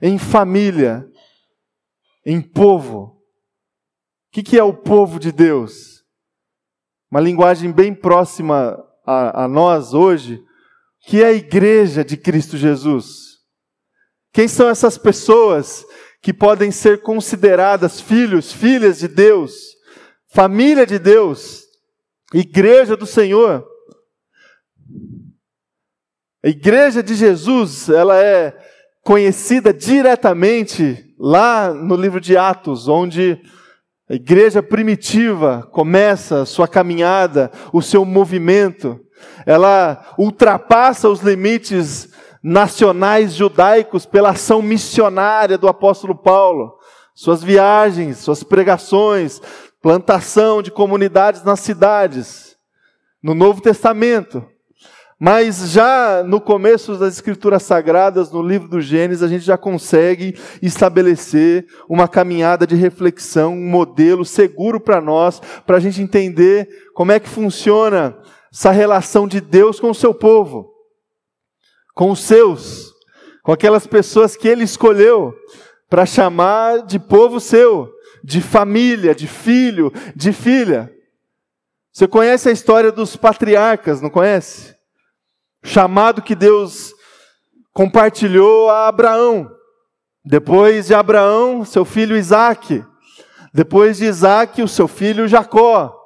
em 0.00 0.16
família, 0.18 1.04
em 2.24 2.40
povo. 2.40 3.00
O 3.00 4.32
que, 4.32 4.42
que 4.42 4.58
é 4.58 4.62
o 4.62 4.72
povo 4.72 5.18
de 5.18 5.32
Deus? 5.32 5.94
uma 7.14 7.20
linguagem 7.20 7.70
bem 7.70 7.94
próxima 7.94 8.76
a, 9.06 9.44
a 9.44 9.48
nós 9.48 9.94
hoje, 9.94 10.42
que 11.06 11.22
é 11.22 11.26
a 11.26 11.32
igreja 11.32 12.04
de 12.04 12.16
Cristo 12.16 12.56
Jesus. 12.56 13.33
Quem 14.34 14.48
são 14.48 14.68
essas 14.68 14.98
pessoas 14.98 15.86
que 16.20 16.32
podem 16.32 16.72
ser 16.72 17.02
consideradas 17.02 18.00
filhos, 18.00 18.52
filhas 18.52 18.98
de 18.98 19.06
Deus, 19.06 19.52
família 20.26 20.84
de 20.84 20.98
Deus, 20.98 21.62
igreja 22.34 22.96
do 22.96 23.06
Senhor? 23.06 23.64
A 26.44 26.48
igreja 26.48 27.00
de 27.00 27.14
Jesus, 27.14 27.88
ela 27.88 28.20
é 28.20 28.52
conhecida 29.04 29.72
diretamente 29.72 31.14
lá 31.16 31.72
no 31.72 31.94
livro 31.94 32.20
de 32.20 32.36
Atos, 32.36 32.88
onde 32.88 33.40
a 34.10 34.14
igreja 34.14 34.60
primitiva 34.60 35.62
começa 35.70 36.44
sua 36.44 36.66
caminhada, 36.66 37.52
o 37.72 37.80
seu 37.80 38.04
movimento. 38.04 38.98
Ela 39.46 40.12
ultrapassa 40.18 41.08
os 41.08 41.20
limites 41.20 42.12
nacionais 42.44 43.32
judaicos 43.32 44.04
pela 44.04 44.30
ação 44.30 44.60
missionária 44.60 45.56
do 45.56 45.66
apóstolo 45.66 46.14
Paulo. 46.14 46.74
Suas 47.14 47.42
viagens, 47.42 48.18
suas 48.18 48.42
pregações, 48.42 49.40
plantação 49.80 50.60
de 50.60 50.70
comunidades 50.70 51.42
nas 51.42 51.60
cidades. 51.60 52.54
No 53.22 53.34
Novo 53.34 53.62
Testamento, 53.62 54.44
mas 55.18 55.70
já 55.70 56.22
no 56.22 56.38
começo 56.38 56.96
das 56.96 57.14
Escrituras 57.14 57.62
Sagradas, 57.62 58.30
no 58.30 58.42
livro 58.42 58.68
do 58.68 58.78
Gênesis, 58.78 59.22
a 59.22 59.28
gente 59.28 59.44
já 59.44 59.56
consegue 59.56 60.38
estabelecer 60.60 61.64
uma 61.88 62.06
caminhada 62.06 62.66
de 62.66 62.74
reflexão, 62.74 63.54
um 63.54 63.70
modelo 63.70 64.22
seguro 64.26 64.78
para 64.78 65.00
nós, 65.00 65.40
para 65.64 65.78
a 65.78 65.80
gente 65.80 66.02
entender 66.02 66.68
como 66.92 67.10
é 67.10 67.18
que 67.18 67.28
funciona 67.28 68.18
essa 68.52 68.70
relação 68.70 69.26
de 69.26 69.40
Deus 69.40 69.80
com 69.80 69.88
o 69.88 69.94
seu 69.94 70.12
povo, 70.12 70.73
com 71.94 72.10
os 72.10 72.20
seus, 72.20 72.92
com 73.42 73.52
aquelas 73.52 73.86
pessoas 73.86 74.36
que 74.36 74.48
ele 74.48 74.64
escolheu 74.64 75.34
para 75.88 76.04
chamar 76.04 76.82
de 76.82 76.98
povo 76.98 77.40
seu, 77.40 77.90
de 78.22 78.40
família, 78.40 79.14
de 79.14 79.26
filho, 79.26 79.92
de 80.14 80.32
filha. 80.32 80.92
Você 81.92 82.08
conhece 82.08 82.48
a 82.48 82.52
história 82.52 82.90
dos 82.90 83.16
patriarcas, 83.16 84.00
não 84.00 84.10
conhece? 84.10 84.74
chamado 85.64 86.20
que 86.20 86.34
Deus 86.34 86.94
compartilhou 87.72 88.68
a 88.68 88.86
Abraão. 88.86 89.50
Depois 90.22 90.86
de 90.86 90.94
Abraão, 90.94 91.64
seu 91.64 91.84
filho 91.84 92.16
Isaac. 92.16 92.84
Depois 93.52 93.96
de 93.96 94.04
Isaac, 94.04 94.62
o 94.62 94.68
seu 94.68 94.86
filho 94.86 95.26
Jacó. 95.26 95.98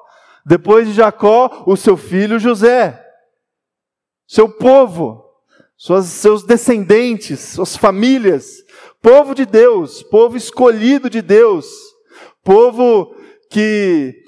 Depois 0.46 0.86
de 0.86 0.94
Jacó, 0.94 1.64
o 1.66 1.76
seu 1.76 1.96
filho 1.96 2.38
José. 2.38 3.04
Seu 4.26 4.48
povo, 4.48 5.27
suas, 5.78 6.06
seus 6.06 6.42
descendentes, 6.42 7.38
suas 7.38 7.76
famílias. 7.76 8.64
Povo 9.00 9.32
de 9.32 9.46
Deus, 9.46 10.02
povo 10.02 10.36
escolhido 10.36 11.08
de 11.08 11.22
Deus. 11.22 11.66
Povo 12.42 13.14
que 13.48 14.24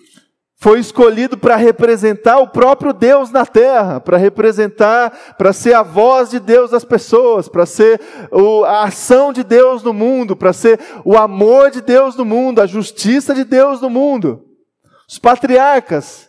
foi 0.57 0.79
escolhido 0.79 1.37
para 1.39 1.57
representar 1.57 2.39
o 2.39 2.49
próprio 2.49 2.93
Deus 2.93 3.31
na 3.31 3.47
terra, 3.47 3.99
para 3.99 4.19
representar, 4.19 5.35
para 5.37 5.53
ser 5.53 5.73
a 5.73 5.83
voz 5.83 6.31
de 6.31 6.39
Deus 6.39 6.71
das 6.71 6.85
pessoas, 6.85 7.49
para 7.49 7.65
ser 7.65 8.01
o, 8.31 8.63
a 8.65 8.85
ação 8.85 9.33
de 9.33 9.43
Deus 9.43 9.83
no 9.83 9.93
mundo, 9.93 10.37
para 10.37 10.53
ser 10.53 10.79
o 11.03 11.17
amor 11.17 11.71
de 11.71 11.81
Deus 11.81 12.15
no 12.15 12.27
mundo, 12.27 12.61
a 12.61 12.67
justiça 12.67 13.35
de 13.35 13.43
Deus 13.43 13.81
no 13.81 13.91
mundo. 13.91 14.45
Os 15.09 15.19
patriarcas, 15.19 16.29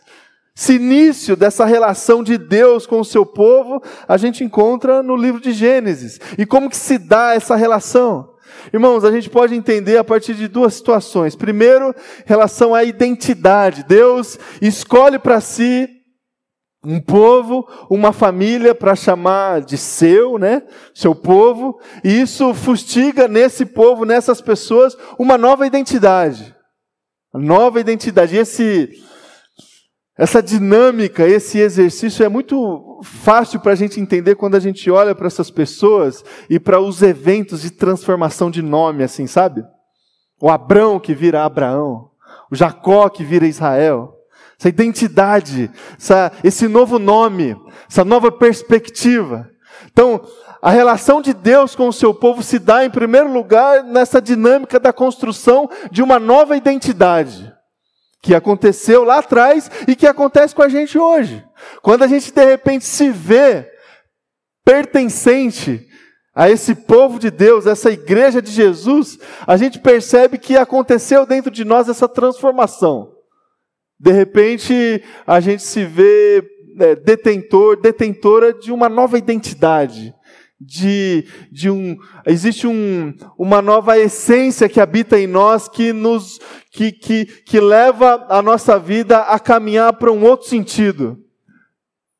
esse 0.62 0.74
início 0.74 1.34
dessa 1.34 1.64
relação 1.64 2.22
de 2.22 2.38
Deus 2.38 2.86
com 2.86 3.00
o 3.00 3.04
seu 3.04 3.26
povo, 3.26 3.82
a 4.06 4.16
gente 4.16 4.44
encontra 4.44 5.02
no 5.02 5.16
livro 5.16 5.40
de 5.40 5.50
Gênesis. 5.50 6.20
E 6.38 6.46
como 6.46 6.70
que 6.70 6.76
se 6.76 6.98
dá 6.98 7.34
essa 7.34 7.56
relação? 7.56 8.30
Irmãos, 8.72 9.02
a 9.02 9.10
gente 9.10 9.28
pode 9.28 9.56
entender 9.56 9.96
a 9.96 10.04
partir 10.04 10.34
de 10.34 10.46
duas 10.46 10.74
situações. 10.74 11.34
Primeiro, 11.34 11.92
relação 12.24 12.76
à 12.76 12.84
identidade. 12.84 13.82
Deus 13.82 14.38
escolhe 14.60 15.18
para 15.18 15.40
si 15.40 15.88
um 16.84 17.00
povo, 17.00 17.66
uma 17.90 18.12
família 18.12 18.72
para 18.72 18.94
chamar 18.94 19.62
de 19.62 19.76
seu, 19.76 20.38
né? 20.38 20.62
Seu 20.94 21.12
povo, 21.12 21.80
e 22.04 22.20
isso 22.20 22.54
fustiga 22.54 23.26
nesse 23.26 23.66
povo, 23.66 24.04
nessas 24.04 24.40
pessoas, 24.40 24.96
uma 25.18 25.36
nova 25.36 25.66
identidade. 25.66 26.54
Nova 27.34 27.80
identidade. 27.80 28.36
E 28.36 28.38
esse 28.38 28.90
essa 30.16 30.42
dinâmica, 30.42 31.26
esse 31.26 31.58
exercício 31.58 32.24
é 32.24 32.28
muito 32.28 33.00
fácil 33.02 33.60
para 33.60 33.72
a 33.72 33.74
gente 33.74 33.98
entender 33.98 34.34
quando 34.34 34.54
a 34.54 34.60
gente 34.60 34.90
olha 34.90 35.14
para 35.14 35.26
essas 35.26 35.50
pessoas 35.50 36.22
e 36.50 36.60
para 36.60 36.78
os 36.78 37.00
eventos 37.00 37.62
de 37.62 37.70
transformação 37.70 38.50
de 38.50 38.60
nome, 38.60 39.02
assim, 39.02 39.26
sabe? 39.26 39.64
O 40.38 40.50
Abrão 40.50 41.00
que 41.00 41.14
vira 41.14 41.44
Abraão, 41.44 42.10
o 42.50 42.54
Jacó 42.54 43.08
que 43.08 43.24
vira 43.24 43.46
Israel. 43.46 44.14
Essa 44.58 44.68
identidade, 44.68 45.70
essa, 45.98 46.30
esse 46.44 46.68
novo 46.68 46.98
nome, 46.98 47.56
essa 47.90 48.04
nova 48.04 48.30
perspectiva. 48.30 49.48
Então, 49.90 50.20
a 50.60 50.70
relação 50.70 51.22
de 51.22 51.32
Deus 51.32 51.74
com 51.74 51.88
o 51.88 51.92
seu 51.92 52.12
povo 52.12 52.42
se 52.42 52.58
dá, 52.58 52.84
em 52.84 52.90
primeiro 52.90 53.32
lugar, 53.32 53.82
nessa 53.82 54.20
dinâmica 54.20 54.78
da 54.78 54.92
construção 54.92 55.68
de 55.90 56.02
uma 56.02 56.18
nova 56.18 56.54
identidade 56.54 57.52
que 58.22 58.34
aconteceu 58.34 59.02
lá 59.02 59.18
atrás 59.18 59.68
e 59.88 59.96
que 59.96 60.06
acontece 60.06 60.54
com 60.54 60.62
a 60.62 60.68
gente 60.68 60.96
hoje. 60.96 61.44
Quando 61.82 62.04
a 62.04 62.06
gente 62.06 62.32
de 62.32 62.44
repente 62.44 62.84
se 62.84 63.10
vê 63.10 63.68
pertencente 64.64 65.84
a 66.34 66.48
esse 66.48 66.74
povo 66.74 67.18
de 67.18 67.30
Deus, 67.30 67.66
essa 67.66 67.90
igreja 67.90 68.40
de 68.40 68.50
Jesus, 68.50 69.18
a 69.46 69.56
gente 69.56 69.80
percebe 69.80 70.38
que 70.38 70.56
aconteceu 70.56 71.26
dentro 71.26 71.50
de 71.50 71.64
nós 71.64 71.88
essa 71.88 72.08
transformação. 72.08 73.12
De 74.00 74.12
repente, 74.12 75.02
a 75.26 75.40
gente 75.40 75.62
se 75.62 75.84
vê 75.84 76.42
é, 76.80 76.96
detentor, 76.96 77.80
detentora 77.80 78.52
de 78.52 78.72
uma 78.72 78.88
nova 78.88 79.18
identidade, 79.18 80.14
de, 80.64 81.26
de 81.50 81.68
um, 81.68 81.96
existe 82.24 82.66
um, 82.66 83.12
uma 83.36 83.60
nova 83.60 83.98
essência 83.98 84.68
que 84.68 84.80
habita 84.80 85.18
em 85.18 85.26
nós 85.26 85.68
que 85.68 85.92
nos, 85.92 86.38
que, 86.70 86.92
que, 86.92 87.24
que 87.24 87.60
leva 87.60 88.26
a 88.28 88.40
nossa 88.40 88.78
vida 88.78 89.18
a 89.18 89.38
caminhar 89.38 89.92
para 89.94 90.12
um 90.12 90.24
outro 90.24 90.48
sentido. 90.48 91.18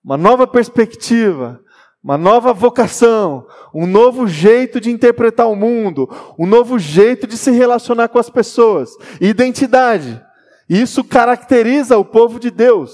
Uma 0.05 0.17
nova 0.17 0.47
perspectiva, 0.47 1.61
uma 2.03 2.19
nova 2.19 2.53
vocação, 2.53 3.47
um 3.73 3.87
novo 3.87 4.27
jeito 4.27 4.81
de 4.81 4.91
interpretar 4.91 5.49
o 5.49 5.55
mundo, 5.55 6.09
um 6.37 6.47
novo 6.47 6.79
jeito 6.79 7.27
de 7.27 7.37
se 7.37 7.53
relacionar 7.53 8.09
com 8.09 8.19
as 8.19 8.29
pessoas. 8.29 8.91
Identidade. 9.21 10.21
Isso 10.69 11.05
caracteriza 11.05 11.97
o 11.97 12.05
povo 12.05 12.41
de 12.41 12.51
Deus. 12.51 12.93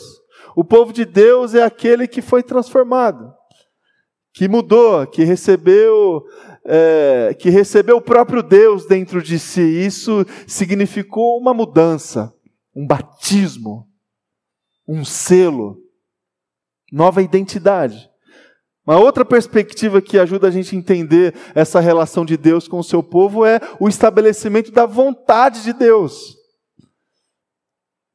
O 0.55 0.65
povo 0.65 0.93
de 0.93 1.07
Deus 1.07 1.55
é 1.55 1.63
aquele 1.63 2.07
que 2.07 2.21
foi 2.21 2.43
transformado 2.43 3.38
que 4.33 4.49
mudou, 4.49 5.07
que 5.07 5.25
recebeu, 5.25 6.25
é, 6.65 7.35
que 7.39 7.51
recebeu 7.51 7.97
o 7.97 8.03
próprio 8.03 8.43
Deus 8.43 8.87
dentro 8.87 9.23
de 9.23 9.39
si. 9.39 9.61
Isso 9.61 10.25
significou 10.47 11.39
uma 11.39 11.53
mudança, 11.53 12.33
um 12.75 12.87
batismo, 12.87 13.89
um 14.87 15.05
selo, 15.05 15.77
nova 16.93 17.23
identidade. 17.23 18.09
Uma 18.87 18.99
outra 18.99 19.23
perspectiva 19.25 20.01
que 20.01 20.19
ajuda 20.19 20.49
a 20.49 20.51
gente 20.51 20.75
a 20.75 20.79
entender 20.79 21.35
essa 21.55 21.79
relação 21.79 22.25
de 22.25 22.39
Deus 22.39 22.67
com 22.67 22.79
o 22.79 22.85
seu 22.85 23.03
povo 23.03 23.45
é 23.45 23.61
o 23.79 23.87
estabelecimento 23.87 24.73
da 24.73 24.87
vontade 24.87 25.63
de 25.63 25.75
Deus. 25.75 26.39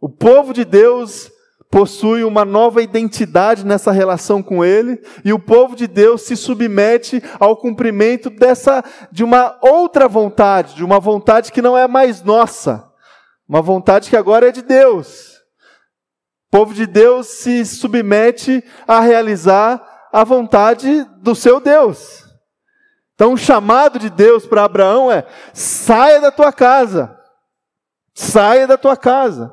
O 0.01 0.09
povo 0.09 0.51
de 0.51 0.65
Deus 0.65 1.31
possui 1.73 2.23
uma 2.23 2.45
nova 2.45 2.83
identidade 2.83 3.65
nessa 3.65 3.91
relação 3.91 4.43
com 4.43 4.63
ele, 4.63 5.03
e 5.25 5.33
o 5.33 5.39
povo 5.39 5.75
de 5.75 5.87
Deus 5.87 6.21
se 6.21 6.37
submete 6.37 7.19
ao 7.39 7.57
cumprimento 7.57 8.29
dessa 8.29 8.83
de 9.11 9.23
uma 9.23 9.57
outra 9.59 10.07
vontade, 10.07 10.75
de 10.75 10.85
uma 10.85 10.99
vontade 10.99 11.51
que 11.51 11.63
não 11.63 11.75
é 11.75 11.87
mais 11.87 12.21
nossa, 12.21 12.87
uma 13.49 13.59
vontade 13.59 14.11
que 14.11 14.15
agora 14.15 14.49
é 14.49 14.51
de 14.51 14.61
Deus. 14.61 15.37
O 16.47 16.57
povo 16.59 16.75
de 16.75 16.85
Deus 16.85 17.25
se 17.25 17.65
submete 17.65 18.63
a 18.87 18.99
realizar 18.99 19.83
a 20.13 20.23
vontade 20.23 21.03
do 21.23 21.33
seu 21.33 21.59
Deus. 21.59 22.23
Então, 23.15 23.33
o 23.33 23.37
chamado 23.37 23.97
de 23.97 24.11
Deus 24.11 24.45
para 24.45 24.63
Abraão 24.63 25.11
é: 25.11 25.25
saia 25.55 26.21
da 26.21 26.31
tua 26.31 26.53
casa, 26.53 27.17
saia 28.13 28.67
da 28.67 28.77
tua 28.77 28.95
casa. 28.95 29.51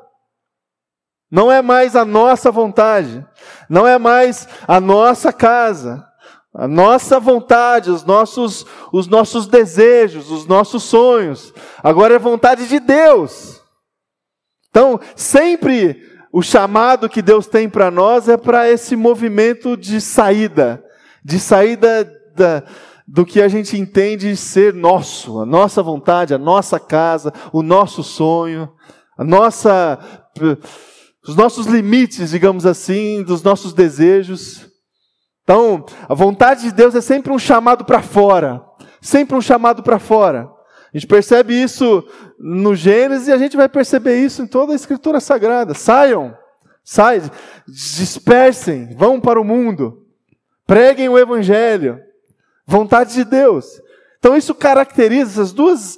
Não 1.31 1.49
é 1.49 1.61
mais 1.61 1.95
a 1.95 2.03
nossa 2.03 2.51
vontade, 2.51 3.25
não 3.69 3.87
é 3.87 3.97
mais 3.97 4.47
a 4.67 4.81
nossa 4.81 5.31
casa, 5.31 6.05
a 6.53 6.67
nossa 6.67 7.19
vontade, 7.19 7.89
os 7.89 8.03
nossos, 8.03 8.65
os 8.91 9.07
nossos 9.07 9.47
desejos, 9.47 10.29
os 10.29 10.45
nossos 10.45 10.83
sonhos. 10.83 11.53
Agora 11.81 12.15
é 12.15 12.19
vontade 12.19 12.67
de 12.67 12.79
Deus. 12.81 13.61
Então, 14.69 14.99
sempre 15.15 16.03
o 16.33 16.41
chamado 16.41 17.09
que 17.09 17.21
Deus 17.21 17.47
tem 17.47 17.69
para 17.69 17.89
nós 17.89 18.27
é 18.27 18.35
para 18.35 18.69
esse 18.69 18.95
movimento 18.97 19.77
de 19.77 20.01
saída, 20.01 20.83
de 21.23 21.39
saída 21.39 22.03
da, 22.35 22.63
do 23.07 23.25
que 23.25 23.41
a 23.41 23.47
gente 23.47 23.77
entende 23.77 24.35
ser 24.35 24.73
nosso, 24.73 25.39
a 25.41 25.45
nossa 25.45 25.81
vontade, 25.81 26.33
a 26.33 26.37
nossa 26.37 26.79
casa, 26.79 27.33
o 27.51 27.61
nosso 27.61 28.03
sonho, 28.03 28.69
a 29.17 29.23
nossa, 29.23 29.99
os 31.27 31.35
nossos 31.35 31.67
limites, 31.67 32.31
digamos 32.31 32.65
assim, 32.65 33.23
dos 33.23 33.43
nossos 33.43 33.73
desejos. 33.73 34.67
Então, 35.43 35.85
a 36.07 36.13
vontade 36.13 36.63
de 36.63 36.71
Deus 36.71 36.95
é 36.95 37.01
sempre 37.01 37.31
um 37.31 37.39
chamado 37.39 37.85
para 37.85 38.01
fora, 38.01 38.63
sempre 38.99 39.35
um 39.35 39.41
chamado 39.41 39.83
para 39.83 39.99
fora. 39.99 40.49
A 40.93 40.97
gente 40.97 41.07
percebe 41.07 41.53
isso 41.53 42.03
no 42.39 42.75
Gênesis 42.75 43.27
e 43.27 43.31
a 43.31 43.37
gente 43.37 43.55
vai 43.55 43.69
perceber 43.69 44.19
isso 44.19 44.41
em 44.41 44.47
toda 44.47 44.73
a 44.73 44.75
Escritura 44.75 45.19
Sagrada. 45.19 45.73
Saiam, 45.73 46.35
saiam, 46.83 47.29
dispersem, 47.67 48.95
vão 48.95 49.19
para 49.19 49.39
o 49.39 49.43
mundo, 49.43 50.05
preguem 50.65 51.07
o 51.07 51.17
Evangelho, 51.17 51.99
vontade 52.65 53.13
de 53.13 53.23
Deus. 53.23 53.65
Então 54.19 54.35
isso 54.35 54.53
caracteriza, 54.53 55.31
essas 55.31 55.53
duas 55.53 55.97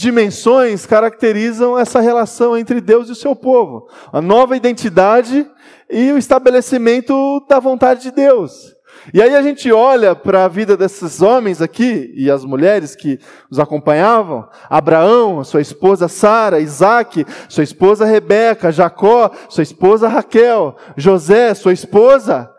dimensões 0.00 0.86
caracterizam 0.86 1.78
essa 1.78 2.00
relação 2.00 2.56
entre 2.56 2.80
Deus 2.80 3.08
e 3.08 3.12
o 3.12 3.14
seu 3.14 3.36
povo. 3.36 3.86
A 4.10 4.22
nova 4.22 4.56
identidade 4.56 5.46
e 5.90 6.10
o 6.10 6.16
estabelecimento 6.16 7.44
da 7.46 7.60
vontade 7.60 8.02
de 8.02 8.10
Deus. 8.10 8.74
E 9.12 9.20
aí 9.20 9.34
a 9.34 9.42
gente 9.42 9.70
olha 9.70 10.14
para 10.14 10.44
a 10.44 10.48
vida 10.48 10.74
desses 10.76 11.20
homens 11.20 11.60
aqui 11.60 12.12
e 12.16 12.30
as 12.30 12.44
mulheres 12.44 12.96
que 12.96 13.18
os 13.50 13.58
acompanhavam: 13.58 14.48
Abraão, 14.70 15.44
sua 15.44 15.60
esposa 15.60 16.08
Sara, 16.08 16.60
Isaac, 16.60 17.26
sua 17.48 17.64
esposa 17.64 18.06
Rebeca, 18.06 18.72
Jacó, 18.72 19.30
sua 19.50 19.62
esposa 19.62 20.08
Raquel, 20.08 20.76
José, 20.96 21.52
sua 21.52 21.74
esposa. 21.74 22.50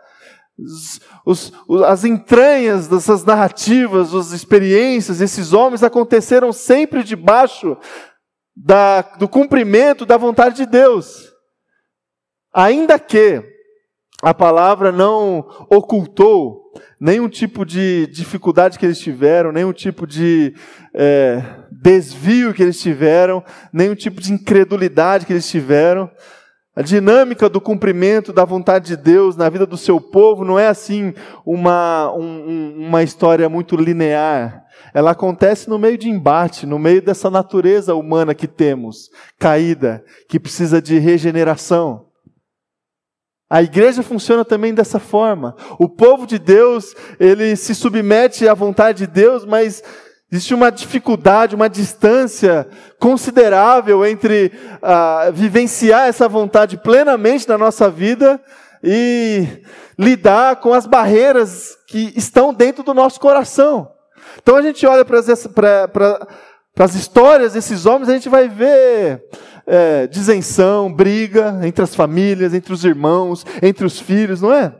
Os, 1.24 1.52
os, 1.68 1.82
as 1.82 2.04
entranhas 2.04 2.88
dessas 2.88 3.24
narrativas, 3.24 4.14
as 4.14 4.32
experiências, 4.32 5.20
esses 5.20 5.52
homens 5.52 5.82
aconteceram 5.82 6.52
sempre 6.52 7.02
debaixo 7.02 7.76
da, 8.56 9.02
do 9.02 9.28
cumprimento 9.28 10.04
da 10.04 10.16
vontade 10.16 10.56
de 10.56 10.66
Deus. 10.66 11.32
Ainda 12.52 12.98
que 12.98 13.42
a 14.22 14.34
palavra 14.34 14.92
não 14.92 15.46
ocultou 15.70 16.62
nenhum 17.00 17.28
tipo 17.28 17.64
de 17.64 18.06
dificuldade 18.06 18.78
que 18.78 18.86
eles 18.86 19.00
tiveram, 19.00 19.50
nenhum 19.50 19.72
tipo 19.72 20.06
de 20.06 20.54
é, 20.94 21.42
desvio 21.70 22.54
que 22.54 22.62
eles 22.62 22.80
tiveram, 22.80 23.42
nenhum 23.72 23.94
tipo 23.94 24.20
de 24.20 24.32
incredulidade 24.32 25.26
que 25.26 25.32
eles 25.32 25.48
tiveram. 25.48 26.10
A 26.74 26.80
dinâmica 26.80 27.50
do 27.50 27.60
cumprimento 27.60 28.32
da 28.32 28.46
vontade 28.46 28.86
de 28.86 28.96
Deus 28.96 29.36
na 29.36 29.50
vida 29.50 29.66
do 29.66 29.76
seu 29.76 30.00
povo 30.00 30.42
não 30.42 30.58
é 30.58 30.68
assim 30.68 31.12
uma, 31.44 32.10
um, 32.14 32.86
uma 32.88 33.02
história 33.02 33.46
muito 33.46 33.76
linear. 33.76 34.64
Ela 34.94 35.10
acontece 35.10 35.68
no 35.68 35.78
meio 35.78 35.98
de 35.98 36.08
embate, 36.08 36.64
no 36.64 36.78
meio 36.78 37.02
dessa 37.02 37.30
natureza 37.30 37.94
humana 37.94 38.34
que 38.34 38.48
temos, 38.48 39.10
caída, 39.38 40.02
que 40.26 40.40
precisa 40.40 40.80
de 40.80 40.98
regeneração. 40.98 42.06
A 43.50 43.62
igreja 43.62 44.02
funciona 44.02 44.42
também 44.42 44.72
dessa 44.72 44.98
forma. 44.98 45.54
O 45.78 45.90
povo 45.90 46.26
de 46.26 46.38
Deus, 46.38 46.94
ele 47.20 47.54
se 47.54 47.74
submete 47.74 48.48
à 48.48 48.54
vontade 48.54 49.06
de 49.06 49.12
Deus, 49.12 49.44
mas 49.44 49.82
existe 50.32 50.54
uma 50.54 50.72
dificuldade, 50.72 51.54
uma 51.54 51.68
distância 51.68 52.66
considerável 52.98 54.06
entre 54.06 54.50
uh, 54.76 55.30
vivenciar 55.30 56.08
essa 56.08 56.26
vontade 56.26 56.78
plenamente 56.78 57.46
na 57.46 57.58
nossa 57.58 57.90
vida 57.90 58.40
e 58.82 59.46
lidar 59.98 60.56
com 60.56 60.72
as 60.72 60.86
barreiras 60.86 61.76
que 61.86 62.14
estão 62.16 62.54
dentro 62.54 62.82
do 62.82 62.94
nosso 62.94 63.20
coração. 63.20 63.92
Então 64.42 64.56
a 64.56 64.62
gente 64.62 64.86
olha 64.86 65.04
para 65.04 65.18
as 66.78 66.94
histórias 66.94 67.52
desses 67.52 67.84
homens, 67.84 68.08
a 68.08 68.14
gente 68.14 68.30
vai 68.30 68.48
ver 68.48 69.22
é, 69.66 70.06
disenção, 70.06 70.90
briga 70.90 71.60
entre 71.62 71.84
as 71.84 71.94
famílias, 71.94 72.54
entre 72.54 72.72
os 72.72 72.86
irmãos, 72.86 73.44
entre 73.62 73.84
os 73.84 74.00
filhos, 74.00 74.40
não 74.40 74.52
é? 74.52 74.72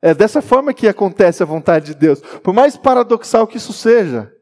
É 0.00 0.14
dessa 0.14 0.40
forma 0.40 0.72
que 0.72 0.86
acontece 0.86 1.42
a 1.42 1.46
vontade 1.46 1.86
de 1.86 1.94
Deus. 1.94 2.20
Por 2.42 2.54
mais 2.54 2.76
paradoxal 2.76 3.46
que 3.46 3.56
isso 3.56 3.72
seja. 3.72 4.32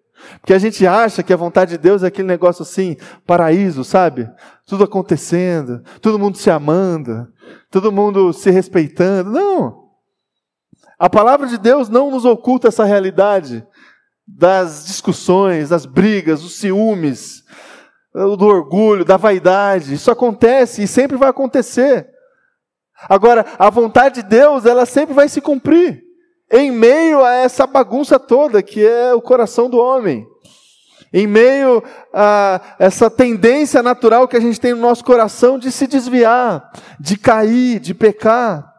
Porque 0.41 0.53
a 0.53 0.59
gente 0.59 0.87
acha 0.87 1.23
que 1.23 1.33
a 1.33 1.37
vontade 1.37 1.73
de 1.73 1.79
Deus 1.79 2.03
é 2.03 2.07
aquele 2.07 2.29
negócio 2.29 2.63
assim, 2.63 2.97
paraíso, 3.27 3.85
sabe? 3.85 4.29
Tudo 4.67 4.85
acontecendo, 4.85 5.83
todo 6.01 6.19
mundo 6.19 6.37
se 6.37 6.51
amando, 6.51 7.29
todo 7.71 7.93
mundo 7.93 8.33
se 8.33 8.51
respeitando. 8.51 9.31
Não! 9.31 9.87
A 10.99 11.11
palavra 11.11 11.47
de 11.47 11.59
Deus 11.59 11.89
não 11.89 12.11
nos 12.11 12.25
oculta 12.25 12.69
essa 12.69 12.85
realidade 12.85 13.67
das 14.27 14.87
discussões, 14.87 15.69
das 15.69 15.87
brigas, 15.87 16.43
dos 16.43 16.57
ciúmes, 16.57 17.45
do 18.15 18.47
orgulho, 18.47 19.05
da 19.05 19.17
vaidade. 19.17 19.95
Isso 19.95 20.11
acontece 20.11 20.83
e 20.83 20.89
sempre 20.89 21.17
vai 21.17 21.29
acontecer. 21.29 22.09
Agora, 23.09 23.45
a 23.59 23.69
vontade 23.71 24.23
de 24.23 24.29
Deus, 24.29 24.65
ela 24.65 24.87
sempre 24.87 25.15
vai 25.15 25.29
se 25.29 25.41
cumprir 25.41 26.03
em 26.51 26.71
meio 26.71 27.25
a 27.25 27.35
essa 27.35 27.67
bagunça 27.67 28.19
toda 28.19 28.63
que 28.63 28.85
é 28.85 29.13
o 29.13 29.21
coração 29.21 29.69
do 29.69 29.79
homem. 29.79 30.27
Em 31.13 31.27
meio 31.27 31.83
a 32.13 32.77
essa 32.79 33.11
tendência 33.11 33.83
natural 33.83 34.27
que 34.27 34.37
a 34.37 34.41
gente 34.41 34.61
tem 34.61 34.73
no 34.73 34.81
nosso 34.81 35.05
coração 35.05 35.59
de 35.59 35.71
se 35.71 35.87
desviar, 35.87 36.71
de 36.99 37.17
cair, 37.17 37.79
de 37.79 37.95
pecar. 37.95 38.73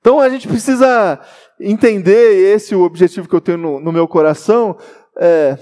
Então 0.00 0.18
a 0.20 0.28
gente 0.28 0.48
precisa 0.48 1.20
entender, 1.60 2.54
esse 2.54 2.72
é 2.72 2.76
o 2.76 2.82
objetivo 2.82 3.28
que 3.28 3.34
eu 3.34 3.40
tenho 3.40 3.58
no, 3.58 3.80
no 3.80 3.92
meu 3.92 4.08
coração, 4.08 4.76
é, 5.18 5.58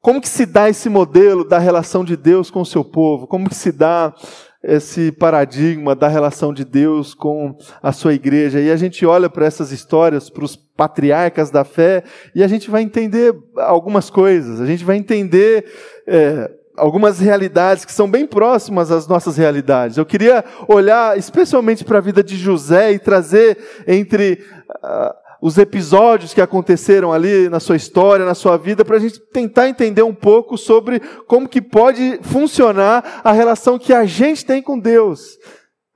como 0.00 0.20
que 0.20 0.28
se 0.28 0.46
dá 0.46 0.68
esse 0.68 0.88
modelo 0.88 1.44
da 1.46 1.58
relação 1.58 2.04
de 2.04 2.16
Deus 2.16 2.50
com 2.50 2.62
o 2.62 2.66
seu 2.66 2.84
povo? 2.84 3.26
Como 3.26 3.48
que 3.48 3.54
se 3.54 3.70
dá 3.70 4.14
esse 4.62 5.12
paradigma 5.12 5.94
da 5.94 6.08
relação 6.08 6.52
de 6.52 6.64
Deus 6.64 7.14
com 7.14 7.56
a 7.82 7.92
sua 7.92 8.14
igreja? 8.14 8.60
E 8.60 8.70
a 8.70 8.76
gente 8.76 9.04
olha 9.06 9.28
para 9.28 9.46
essas 9.46 9.72
histórias, 9.72 10.28
para 10.28 10.44
os 10.44 10.56
patriarcas 10.56 11.50
da 11.50 11.64
fé, 11.64 12.02
e 12.34 12.42
a 12.42 12.48
gente 12.48 12.70
vai 12.70 12.82
entender 12.82 13.34
algumas 13.56 14.10
coisas. 14.10 14.60
A 14.60 14.66
gente 14.66 14.84
vai 14.84 14.96
entender 14.96 15.64
é, 16.06 16.50
algumas 16.78 17.18
realidades 17.18 17.84
que 17.84 17.92
são 17.92 18.10
bem 18.10 18.26
próximas 18.26 18.90
às 18.90 19.06
nossas 19.06 19.36
realidades. 19.36 19.96
Eu 19.96 20.06
queria 20.06 20.44
olhar 20.66 21.18
especialmente 21.18 21.84
para 21.84 21.98
a 21.98 22.02
vida 22.02 22.22
de 22.22 22.36
José 22.36 22.92
e 22.92 22.98
trazer 22.98 23.58
entre 23.86 24.44
uh, 24.84 25.27
os 25.40 25.56
episódios 25.56 26.34
que 26.34 26.40
aconteceram 26.40 27.12
ali 27.12 27.48
na 27.48 27.60
sua 27.60 27.76
história, 27.76 28.24
na 28.24 28.34
sua 28.34 28.56
vida, 28.56 28.84
para 28.84 28.96
a 28.96 29.00
gente 29.00 29.20
tentar 29.32 29.68
entender 29.68 30.02
um 30.02 30.14
pouco 30.14 30.58
sobre 30.58 31.00
como 31.26 31.48
que 31.48 31.62
pode 31.62 32.18
funcionar 32.22 33.20
a 33.22 33.32
relação 33.32 33.78
que 33.78 33.94
a 33.94 34.04
gente 34.04 34.44
tem 34.44 34.60
com 34.60 34.78
Deus, 34.78 35.38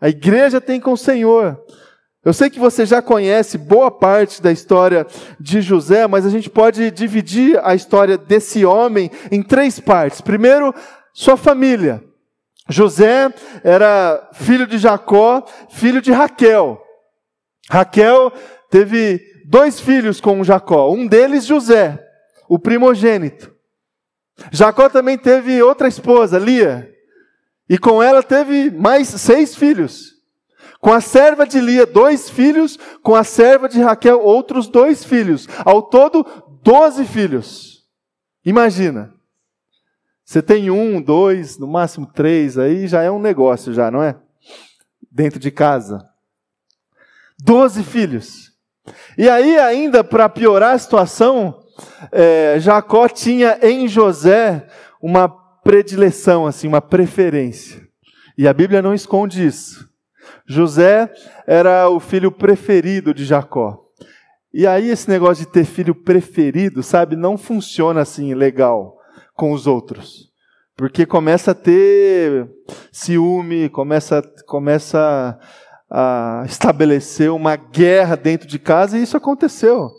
a 0.00 0.09
igreja 0.09 0.61
tem 0.61 0.81
com 0.81 0.92
o 0.92 0.98
Senhor. 0.98 1.61
Eu 2.24 2.33
sei 2.33 2.48
que 2.48 2.59
você 2.59 2.87
já 2.87 3.02
conhece 3.02 3.59
boa 3.59 3.90
parte 3.90 4.40
da 4.40 4.52
história 4.52 5.05
de 5.40 5.61
José, 5.61 6.07
mas 6.07 6.24
a 6.24 6.31
gente 6.31 6.48
pode 6.48 6.88
dividir 6.92 7.61
a 7.64 7.74
história 7.74 8.16
desse 8.16 8.64
homem 8.64 9.11
em 9.31 9.42
três 9.42 9.81
partes. 9.81 10.20
Primeiro, 10.20 10.72
sua 11.12 11.37
família. 11.37 12.02
José 12.68 13.33
era 13.64 14.31
filho 14.35 14.68
de 14.68 14.78
Jacó, 14.78 15.44
filho 15.70 16.00
de 16.00 16.12
Raquel. 16.12 16.81
Raquel 17.68 18.33
teve 18.70 19.20
dois 19.44 19.81
filhos 19.81 20.20
com 20.20 20.42
Jacó, 20.44 20.90
um 20.92 21.07
deles 21.07 21.44
José, 21.46 21.98
o 22.48 22.59
primogênito. 22.59 23.52
Jacó 24.50 24.88
também 24.88 25.18
teve 25.18 25.62
outra 25.62 25.88
esposa, 25.88 26.38
Lia, 26.38 26.92
e 27.68 27.78
com 27.78 28.02
ela 28.02 28.22
teve 28.22 28.70
mais 28.70 29.09
seis 29.09 29.55
filhos. 29.55 30.12
Com 30.81 30.92
a 30.92 31.00
serva 31.00 31.46
de 31.46 31.61
Lia, 31.61 31.87
dois 31.87 32.28
filhos, 32.28 32.76
com 33.02 33.14
a 33.14 33.22
serva 33.22 33.68
de 33.68 33.81
Raquel, 33.81 34.20
outros 34.20 34.66
dois 34.66 35.05
filhos. 35.05 35.46
Ao 35.64 35.81
todo, 35.81 36.26
doze 36.62 37.05
filhos. 37.05 37.87
Imagina. 38.44 39.14
Você 40.24 40.42
tem 40.42 40.70
um, 40.70 41.00
dois, 41.00 41.59
no 41.59 41.66
máximo 41.66 42.07
três, 42.07 42.59
aí 42.59 42.88
já 42.88 43.02
é 43.02 43.11
um 43.11 43.20
negócio, 43.20 43.72
já, 43.72 43.90
não 43.90 44.02
é? 44.02 44.16
Dentro 45.11 45.38
de 45.38 45.50
casa. 45.50 46.09
Doze 47.38 47.83
filhos. 47.85 48.51
E 49.16 49.29
aí, 49.29 49.59
ainda 49.59 50.03
para 50.03 50.29
piorar 50.29 50.75
a 50.75 50.79
situação, 50.79 51.61
é, 52.11 52.57
Jacó 52.59 53.09
tinha 53.09 53.59
em 53.62 53.87
José 53.87 54.66
uma 55.01 55.29
predileção, 55.29 56.47
assim, 56.47 56.66
uma 56.66 56.81
preferência. 56.81 57.81
E 58.37 58.49
a 58.49 58.53
Bíblia 58.53 58.83
não 58.83 58.95
esconde 58.95 59.47
isso. 59.47 59.88
José 60.47 61.12
era 61.47 61.88
o 61.88 62.01
filho 62.01 62.33
preferido 62.33 63.14
de 63.14 63.25
Jacó. 63.25 63.79
E 64.53 64.66
aí 64.66 64.90
esse 64.90 65.09
negócio 65.09 65.45
de 65.47 65.51
ter 65.51 65.64
filho 65.64 65.95
preferido, 65.95 66.83
sabe, 66.83 67.16
não 67.16 67.38
funciona 67.38 68.01
assim 68.01 68.35
legal 68.35 68.99
com 69.35 69.53
os 69.53 69.66
outros. 69.66 70.31
porque 70.77 71.07
começa 71.07 71.53
a 71.53 71.55
ter 71.55 72.49
ciúme, 72.90 73.68
começa, 73.68 74.23
começa 74.47 75.38
a 75.94 76.44
estabelecer 76.46 77.31
uma 77.31 77.55
guerra 77.55 78.16
dentro 78.16 78.48
de 78.48 78.59
casa, 78.59 78.98
e 78.98 79.02
isso 79.02 79.14
aconteceu. 79.14 79.90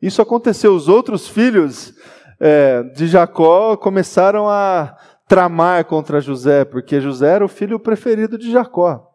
Isso 0.00 0.20
aconteceu. 0.20 0.74
Os 0.74 0.86
outros 0.86 1.26
filhos 1.26 1.94
é, 2.38 2.82
de 2.82 3.06
Jacó 3.06 3.74
começaram 3.74 4.50
a 4.50 4.94
tramar 5.26 5.86
contra 5.86 6.20
José, 6.20 6.66
porque 6.66 7.00
José 7.00 7.36
era 7.36 7.44
o 7.44 7.48
filho 7.48 7.80
preferido 7.80 8.36
de 8.36 8.52
Jacó. 8.52 9.08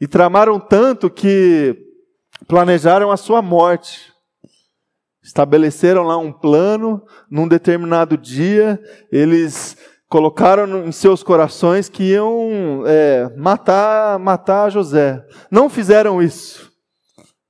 E 0.00 0.06
tramaram 0.06 0.60
tanto 0.60 1.10
que 1.10 1.76
planejaram 2.46 3.10
a 3.10 3.16
sua 3.16 3.42
morte. 3.42 4.12
Estabeleceram 5.20 6.04
lá 6.04 6.16
um 6.16 6.32
plano, 6.32 7.02
num 7.28 7.48
determinado 7.48 8.16
dia, 8.16 8.80
eles 9.10 9.76
colocaram 10.08 10.86
em 10.86 10.92
seus 10.92 11.22
corações 11.22 11.88
que 11.88 12.02
iam 12.02 12.82
é, 12.86 13.28
matar, 13.36 14.18
matar 14.18 14.70
José. 14.70 15.24
Não 15.50 15.68
fizeram 15.68 16.22
isso. 16.22 16.72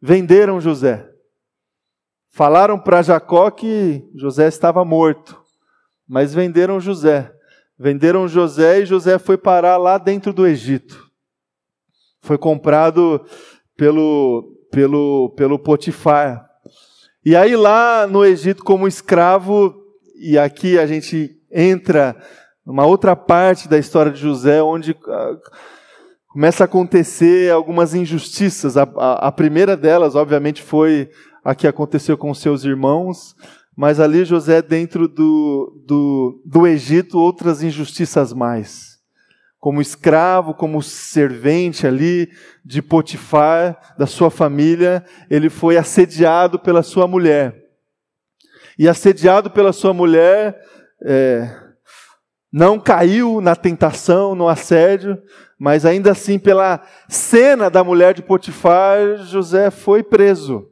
Venderam 0.03 0.61
José. 0.61 1.09
Falaram 2.31 2.79
para 2.79 3.03
Jacó 3.03 3.51
que 3.51 4.05
José 4.15 4.47
estava 4.47 4.85
morto, 4.85 5.41
mas 6.07 6.35
venderam 6.35 6.81
José. 6.81 7.33
Venderam 7.79 8.29
José 8.29 8.81
e 8.81 8.87
José 8.87 9.19
foi 9.19 9.39
parar 9.39 9.77
lá 9.77 9.99
dentro 9.99 10.33
do 10.33 10.47
Egito. 10.47 11.09
Foi 12.23 12.37
comprado 12.37 13.25
pelo, 13.77 14.57
pelo, 14.71 15.33
pelo 15.37 15.59
Potifar. 15.59 16.45
E 17.25 17.37
aí, 17.37 17.55
lá 17.57 18.07
no 18.07 18.25
Egito, 18.25 18.65
como 18.65 18.89
escravo, 18.89 19.75
e 20.21 20.37
aqui 20.39 20.79
a 20.79 20.87
gente 20.87 21.37
entra 21.51 22.17
numa 22.69 22.85
outra 22.85 23.17
parte 23.17 23.67
da 23.67 23.79
história 23.79 24.13
de 24.13 24.21
José, 24.21 24.63
onde 24.63 24.91
uh, 24.91 25.41
começa 26.27 26.65
a 26.65 26.67
acontecer 26.67 27.51
algumas 27.51 27.95
injustiças. 27.95 28.77
A, 28.77 28.83
a, 28.83 29.29
a 29.29 29.33
primeira 29.33 29.75
delas, 29.75 30.15
obviamente, 30.15 30.63
foi 30.63 31.09
a 31.43 31.55
que 31.55 31.67
aconteceu 31.67 32.19
com 32.19 32.35
seus 32.35 32.65
irmãos, 32.65 33.35
mas 33.75 33.99
ali 33.99 34.23
José, 34.23 34.61
dentro 34.61 35.09
do, 35.09 35.83
do, 35.87 36.43
do 36.45 36.67
Egito, 36.67 37.19
outras 37.19 37.63
injustiças 37.63 38.35
mais. 38.35 38.99
Como 39.59 39.81
escravo, 39.81 40.53
como 40.53 40.83
servente 40.83 41.87
ali 41.87 42.29
de 42.63 42.83
Potifar, 42.83 43.95
da 43.97 44.07
sua 44.07 44.31
família, 44.31 45.03
ele 45.31 45.49
foi 45.49 45.79
assediado 45.79 46.59
pela 46.59 46.83
sua 46.83 47.09
mulher. 47.09 47.65
E 48.79 48.87
assediado 48.87 49.51
pela 49.51 49.73
sua 49.73 49.95
mulher, 49.95 50.61
é, 51.03 51.68
não 52.53 52.79
caiu 52.79 53.41
na 53.41 53.55
tentação, 53.55 54.35
no 54.35 54.49
assédio, 54.49 55.21
mas 55.59 55.85
ainda 55.85 56.13
assim, 56.13 56.39
pela 56.39 56.83
cena 57.09 57.69
da 57.69 57.85
mulher 57.85 58.15
de 58.15 58.23
Potifar, 58.23 59.17
José 59.25 59.71
foi 59.71 60.03
preso. 60.03 60.71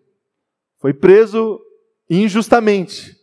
Foi 0.81 0.95
preso 0.95 1.61
injustamente. 2.09 3.17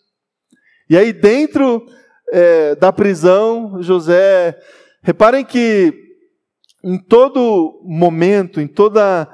E 0.90 0.98
aí, 0.98 1.14
dentro 1.14 1.86
é, 2.34 2.76
da 2.76 2.92
prisão, 2.92 3.82
José. 3.82 4.58
Reparem 5.04 5.46
que 5.46 5.94
em 6.84 6.98
todo 6.98 7.82
momento, 7.86 8.60
em 8.60 8.68
toda 8.68 9.30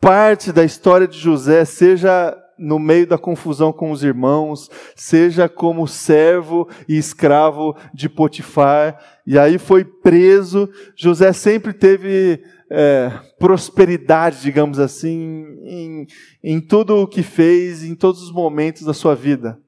parte 0.00 0.52
da 0.52 0.62
história 0.62 1.08
de 1.08 1.18
José, 1.18 1.64
seja 1.64 2.36
no 2.58 2.78
meio 2.78 3.06
da 3.06 3.18
confusão 3.18 3.72
com 3.72 3.90
os 3.90 4.02
irmãos, 4.02 4.70
seja 4.94 5.48
como 5.48 5.86
servo 5.86 6.68
e 6.88 6.96
escravo 6.96 7.76
de 7.92 8.08
Potifar, 8.08 8.98
e 9.26 9.38
aí 9.38 9.58
foi 9.58 9.84
preso. 9.84 10.68
José 10.96 11.32
sempre 11.32 11.72
teve 11.72 12.42
é, 12.70 13.10
prosperidade, 13.38 14.40
digamos 14.40 14.78
assim, 14.78 15.44
em, 15.64 16.06
em 16.42 16.60
tudo 16.60 16.96
o 16.96 17.06
que 17.06 17.22
fez, 17.22 17.84
em 17.84 17.94
todos 17.94 18.22
os 18.22 18.32
momentos 18.32 18.82
da 18.82 18.94
sua 18.94 19.14
vida. 19.14 19.58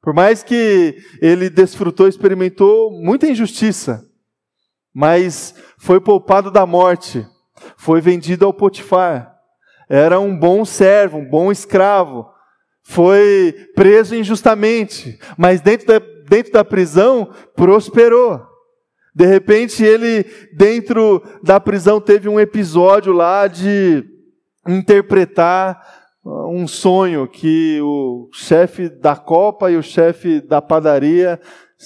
Por 0.00 0.12
mais 0.12 0.42
que 0.42 0.96
ele 1.20 1.48
desfrutou, 1.48 2.08
experimentou 2.08 2.90
muita 2.90 3.28
injustiça, 3.28 4.04
mas 4.92 5.54
foi 5.78 6.00
poupado 6.00 6.50
da 6.50 6.66
morte, 6.66 7.24
foi 7.76 8.00
vendido 8.00 8.44
ao 8.44 8.52
Potifar, 8.52 9.31
era 9.94 10.18
um 10.18 10.34
bom 10.34 10.64
servo, 10.64 11.18
um 11.18 11.28
bom 11.28 11.52
escravo, 11.52 12.26
foi 12.82 13.54
preso 13.74 14.16
injustamente, 14.16 15.18
mas 15.36 15.60
dentro 15.60 15.86
da, 15.86 15.98
dentro 16.30 16.50
da 16.50 16.64
prisão 16.64 17.30
prosperou. 17.54 18.40
De 19.14 19.26
repente, 19.26 19.84
ele, 19.84 20.24
dentro 20.56 21.22
da 21.42 21.60
prisão, 21.60 22.00
teve 22.00 22.26
um 22.26 22.40
episódio 22.40 23.12
lá 23.12 23.46
de 23.46 24.02
interpretar 24.66 25.78
uh, 26.24 26.48
um 26.48 26.66
sonho 26.66 27.28
que 27.28 27.78
o 27.82 28.30
chefe 28.32 28.88
da 28.88 29.14
copa 29.14 29.70
e 29.70 29.76
o 29.76 29.82
chefe 29.82 30.40
da 30.40 30.62
padaria 30.62 31.38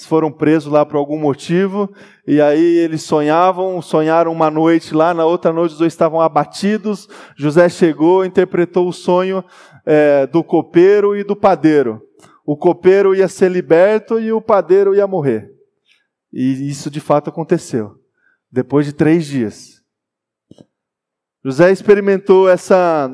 foram 0.05 0.31
presos 0.31 0.71
lá 0.71 0.85
por 0.85 0.95
algum 0.95 1.19
motivo, 1.19 1.91
e 2.27 2.41
aí 2.41 2.77
eles 2.79 3.03
sonhavam, 3.03 3.81
sonharam 3.81 4.33
uma 4.33 4.51
noite 4.51 4.93
lá, 4.93 5.13
na 5.13 5.25
outra 5.25 5.53
noite 5.53 5.71
os 5.71 5.77
dois 5.77 5.93
estavam 5.93 6.19
abatidos, 6.19 7.07
José 7.37 7.69
chegou, 7.69 8.25
interpretou 8.25 8.85
o 8.85 8.91
sonho 8.91 9.41
é, 9.85 10.27
do 10.27 10.43
copeiro 10.43 11.15
e 11.15 11.23
do 11.23 11.37
padeiro. 11.37 12.01
O 12.45 12.57
copeiro 12.57 13.15
ia 13.15 13.29
ser 13.29 13.49
liberto 13.49 14.19
e 14.19 14.33
o 14.33 14.41
padeiro 14.41 14.93
ia 14.93 15.07
morrer. 15.07 15.49
E 16.33 16.69
isso 16.69 16.89
de 16.89 16.99
fato 16.99 17.29
aconteceu. 17.29 17.95
Depois 18.51 18.85
de 18.85 18.91
três 18.91 19.25
dias. 19.25 19.81
José 21.43 21.71
experimentou 21.71 22.49
essa 22.49 23.09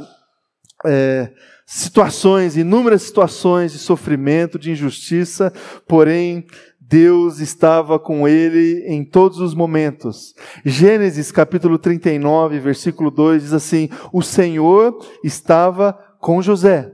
é, 0.88 1.32
situações, 1.66 2.58
inúmeras 2.58 3.04
situações 3.04 3.72
de 3.72 3.78
sofrimento, 3.78 4.58
de 4.58 4.72
injustiça, 4.72 5.54
porém 5.88 6.48
Deus 6.94 7.40
estava 7.40 7.98
com 7.98 8.28
ele 8.28 8.86
em 8.86 9.04
todos 9.04 9.40
os 9.40 9.56
momentos. 9.56 10.36
Gênesis 10.64 11.32
capítulo 11.32 11.80
39, 11.80 12.60
versículo 12.60 13.10
2 13.10 13.42
diz 13.42 13.54
assim: 13.54 13.90
O 14.12 14.22
Senhor 14.22 14.96
estava 15.24 15.94
com 16.20 16.40
José. 16.40 16.94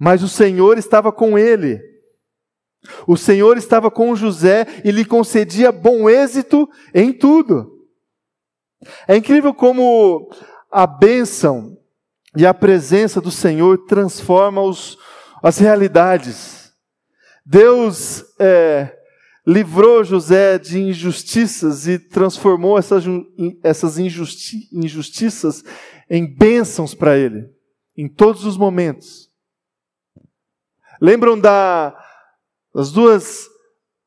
Mas 0.00 0.22
o 0.22 0.28
Senhor 0.28 0.78
estava 0.78 1.12
com 1.12 1.38
ele 1.38 1.78
o 3.06 3.16
Senhor 3.16 3.56
estava 3.56 3.90
com 3.90 4.14
José 4.14 4.66
e 4.84 4.90
lhe 4.90 5.04
concedia 5.04 5.72
bom 5.72 6.08
êxito 6.08 6.68
em 6.94 7.12
tudo. 7.12 7.86
É 9.08 9.16
incrível 9.16 9.54
como 9.54 10.28
a 10.70 10.86
bênção 10.86 11.78
e 12.36 12.44
a 12.44 12.52
presença 12.52 13.20
do 13.20 13.30
Senhor 13.30 13.86
transforma 13.86 14.60
os, 14.60 14.98
as 15.42 15.58
realidades. 15.58 16.63
Deus 17.44 18.24
é, 18.38 18.96
livrou 19.46 20.02
José 20.02 20.58
de 20.58 20.80
injustiças 20.80 21.86
e 21.86 21.98
transformou 21.98 22.78
essas, 22.78 23.04
essas 23.62 23.98
injusti, 23.98 24.68
injustiças 24.72 25.62
em 26.08 26.26
bênçãos 26.26 26.94
para 26.94 27.18
ele, 27.18 27.50
em 27.96 28.08
todos 28.08 28.44
os 28.44 28.56
momentos. 28.56 29.28
Lembram 31.00 31.38
da 31.38 31.94
as 32.74 32.90
duas, 32.90 33.46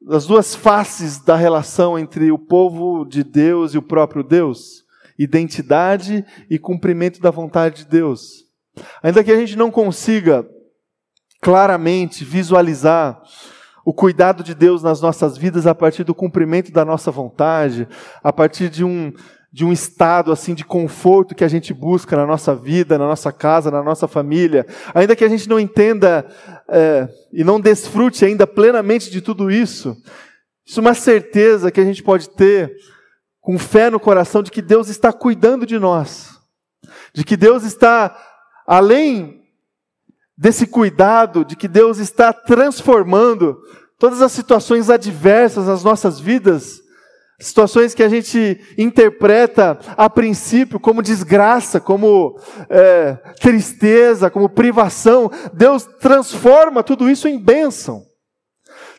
as 0.09 0.25
duas 0.25 0.55
faces 0.55 1.19
da 1.19 1.35
relação 1.35 1.97
entre 1.97 2.31
o 2.31 2.39
povo 2.39 3.05
de 3.05 3.23
Deus 3.23 3.73
e 3.73 3.77
o 3.77 3.83
próprio 3.83 4.23
Deus: 4.23 4.83
identidade 5.17 6.25
e 6.49 6.57
cumprimento 6.57 7.21
da 7.21 7.29
vontade 7.29 7.83
de 7.83 7.89
Deus. 7.89 8.45
Ainda 9.01 9.23
que 9.23 9.31
a 9.31 9.37
gente 9.37 9.55
não 9.55 9.71
consiga 9.71 10.47
claramente 11.41 12.23
visualizar 12.23 13.21
o 13.85 13.93
cuidado 13.93 14.43
de 14.43 14.53
Deus 14.53 14.83
nas 14.83 14.99
nossas 14.99 15.37
vidas 15.37 15.65
a 15.65 15.73
partir 15.73 16.03
do 16.03 16.13
cumprimento 16.13 16.71
da 16.71 16.83
nossa 16.83 17.09
vontade, 17.09 17.87
a 18.21 18.33
partir 18.33 18.69
de 18.69 18.83
um, 18.83 19.13
de 19.51 19.63
um 19.63 19.71
estado 19.71 20.31
assim 20.31 20.53
de 20.53 20.65
conforto 20.65 21.33
que 21.33 21.43
a 21.43 21.47
gente 21.47 21.73
busca 21.73 22.17
na 22.17 22.25
nossa 22.25 22.53
vida, 22.53 22.97
na 22.97 23.07
nossa 23.07 23.31
casa, 23.31 23.71
na 23.71 23.81
nossa 23.81 24.07
família, 24.07 24.65
ainda 24.93 25.15
que 25.15 25.23
a 25.23 25.29
gente 25.29 25.47
não 25.47 25.57
entenda 25.57 26.27
é, 26.69 27.07
e 27.31 27.43
não 27.43 27.61
desfrute 27.61 28.25
ainda 28.25 28.45
plenamente 28.45 29.09
de 29.09 29.21
tudo 29.21 29.49
isso, 29.49 29.95
isso 30.65 30.79
é 30.79 30.81
uma 30.81 30.93
certeza 30.93 31.71
que 31.71 31.79
a 31.79 31.85
gente 31.85 32.03
pode 32.03 32.29
ter 32.29 32.75
com 33.39 33.57
fé 33.57 33.89
no 33.89 34.01
coração 34.01 34.43
de 34.43 34.51
que 34.51 34.61
Deus 34.61 34.89
está 34.89 35.13
cuidando 35.13 35.65
de 35.65 35.79
nós, 35.79 36.37
de 37.13 37.23
que 37.23 37.37
Deus 37.37 37.63
está 37.63 38.13
além 38.67 39.36
desse 40.37 40.67
cuidado, 40.67 41.43
de 41.43 41.55
que 41.55 41.67
Deus 41.67 41.97
está 41.97 42.31
transformando 42.31 43.57
todas 43.97 44.21
as 44.21 44.31
situações 44.31 44.89
adversas 44.89 45.65
nas 45.67 45.83
nossas 45.83 46.19
vidas 46.19 46.81
Situações 47.39 47.93
que 47.93 48.01
a 48.01 48.09
gente 48.09 48.59
interpreta 48.79 49.77
a 49.95 50.09
princípio 50.09 50.79
como 50.79 51.03
desgraça, 51.03 51.79
como 51.79 52.35
é, 52.67 53.13
tristeza, 53.39 54.31
como 54.31 54.49
privação. 54.49 55.29
Deus 55.53 55.83
transforma 55.99 56.81
tudo 56.81 57.07
isso 57.07 57.27
em 57.27 57.37
bênção. 57.37 58.01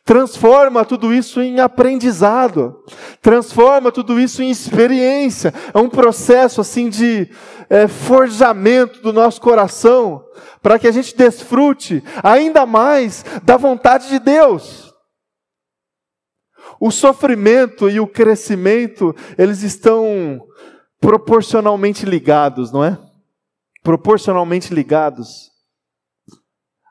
Transforma 0.09 0.87
tudo 0.87 1.13
isso 1.13 1.39
em 1.43 1.61
aprendizado, 1.61 2.83
transforma 3.21 3.93
tudo 3.93 4.19
isso 4.19 4.43
em 4.43 4.49
experiência. 4.49 5.53
É 5.75 5.79
um 5.79 5.91
processo 5.91 6.63
assim 6.63 6.89
de 6.89 7.31
é, 7.69 7.87
forjamento 7.87 9.03
do 9.03 9.13
nosso 9.13 9.39
coração, 9.39 10.25
para 10.63 10.79
que 10.79 10.89
a 10.89 10.91
gente 10.91 11.15
desfrute 11.15 12.03
ainda 12.23 12.65
mais 12.65 13.23
da 13.43 13.59
vontade 13.59 14.09
de 14.09 14.19
Deus. 14.19 14.95
O 16.81 16.91
sofrimento 16.91 17.91
e 17.91 18.01
o 18.01 18.07
crescimento, 18.07 19.15
eles 19.37 19.63
estão 19.63 20.41
proporcionalmente 20.99 22.07
ligados, 22.07 22.73
não 22.73 22.83
é? 22.83 22.99
Proporcionalmente 23.83 24.73
ligados. 24.73 25.51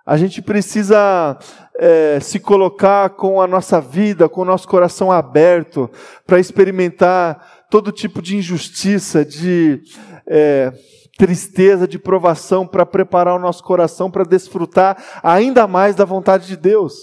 A 0.05 0.15
gente 0.15 0.41
precisa 0.41 1.37
é, 1.77 2.19
se 2.19 2.39
colocar 2.39 3.11
com 3.11 3.39
a 3.39 3.47
nossa 3.47 3.79
vida, 3.79 4.27
com 4.27 4.41
o 4.41 4.45
nosso 4.45 4.67
coração 4.67 5.11
aberto, 5.11 5.89
para 6.25 6.39
experimentar 6.39 7.65
todo 7.69 7.91
tipo 7.91 8.21
de 8.21 8.35
injustiça, 8.37 9.23
de 9.23 9.81
é, 10.25 10.73
tristeza, 11.17 11.87
de 11.87 11.99
provação, 11.99 12.65
para 12.65 12.85
preparar 12.85 13.35
o 13.35 13.39
nosso 13.39 13.63
coração 13.63 14.09
para 14.09 14.23
desfrutar 14.23 14.97
ainda 15.21 15.67
mais 15.67 15.95
da 15.95 16.05
vontade 16.05 16.47
de 16.47 16.55
Deus. 16.55 16.95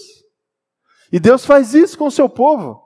E 1.11 1.19
Deus 1.19 1.45
faz 1.45 1.73
isso 1.73 1.97
com 1.97 2.07
o 2.07 2.11
seu 2.11 2.27
povo. 2.27 2.81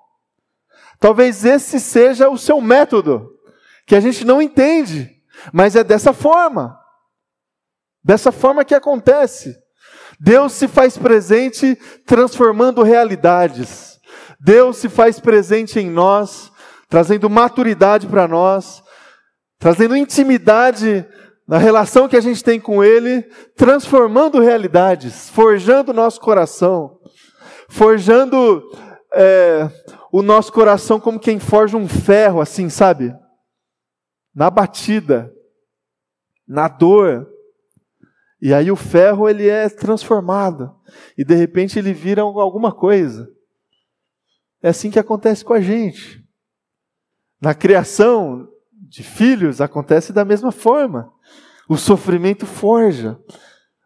Talvez 0.99 1.45
esse 1.45 1.79
seja 1.79 2.29
o 2.29 2.37
seu 2.37 2.59
método, 2.59 3.31
que 3.87 3.95
a 3.95 3.99
gente 3.99 4.25
não 4.25 4.41
entende, 4.41 5.09
mas 5.51 5.75
é 5.75 5.83
dessa 5.83 6.13
forma. 6.13 6.77
Dessa 8.03 8.31
forma 8.31 8.65
que 8.65 8.75
acontece. 8.75 9.55
Deus 10.19 10.53
se 10.53 10.67
faz 10.67 10.97
presente 10.97 11.77
transformando 12.05 12.83
realidades. 12.83 13.99
Deus 14.39 14.77
se 14.77 14.89
faz 14.89 15.19
presente 15.19 15.79
em 15.79 15.89
nós, 15.89 16.51
trazendo 16.89 17.29
maturidade 17.29 18.07
para 18.07 18.27
nós, 18.27 18.83
trazendo 19.57 19.95
intimidade 19.95 21.05
na 21.47 21.57
relação 21.57 22.07
que 22.07 22.17
a 22.17 22.21
gente 22.21 22.43
tem 22.43 22.59
com 22.59 22.83
Ele, 22.83 23.23
transformando 23.55 24.39
realidades, 24.39 25.29
forjando 25.29 25.93
nosso 25.93 26.19
coração, 26.19 26.99
forjando 27.69 28.63
é, 29.13 29.69
o 30.11 30.21
nosso 30.21 30.51
coração 30.51 30.99
como 30.99 31.19
quem 31.19 31.39
forja 31.39 31.77
um 31.77 31.87
ferro, 31.87 32.41
assim, 32.41 32.69
sabe? 32.69 33.15
Na 34.33 34.49
batida, 34.49 35.31
na 36.47 36.67
dor, 36.67 37.27
e 38.41 38.53
aí 38.53 38.71
o 38.71 38.75
ferro 38.75 39.27
ele 39.27 39.47
é 39.47 39.67
transformado 39.67 40.73
e 41.17 41.25
de 41.25 41.35
repente 41.35 41.77
ele 41.77 41.93
vira 41.93 42.21
alguma 42.21 42.71
coisa. 42.71 43.29
É 44.61 44.69
assim 44.69 44.89
que 44.89 44.99
acontece 44.99 45.43
com 45.43 45.53
a 45.53 45.61
gente. 45.61 46.23
Na 47.41 47.53
criação 47.53 48.47
de 48.71 49.03
filhos 49.03 49.61
acontece 49.61 50.13
da 50.13 50.25
mesma 50.25 50.51
forma. 50.51 51.11
O 51.67 51.77
sofrimento 51.77 52.45
forja, 52.45 53.17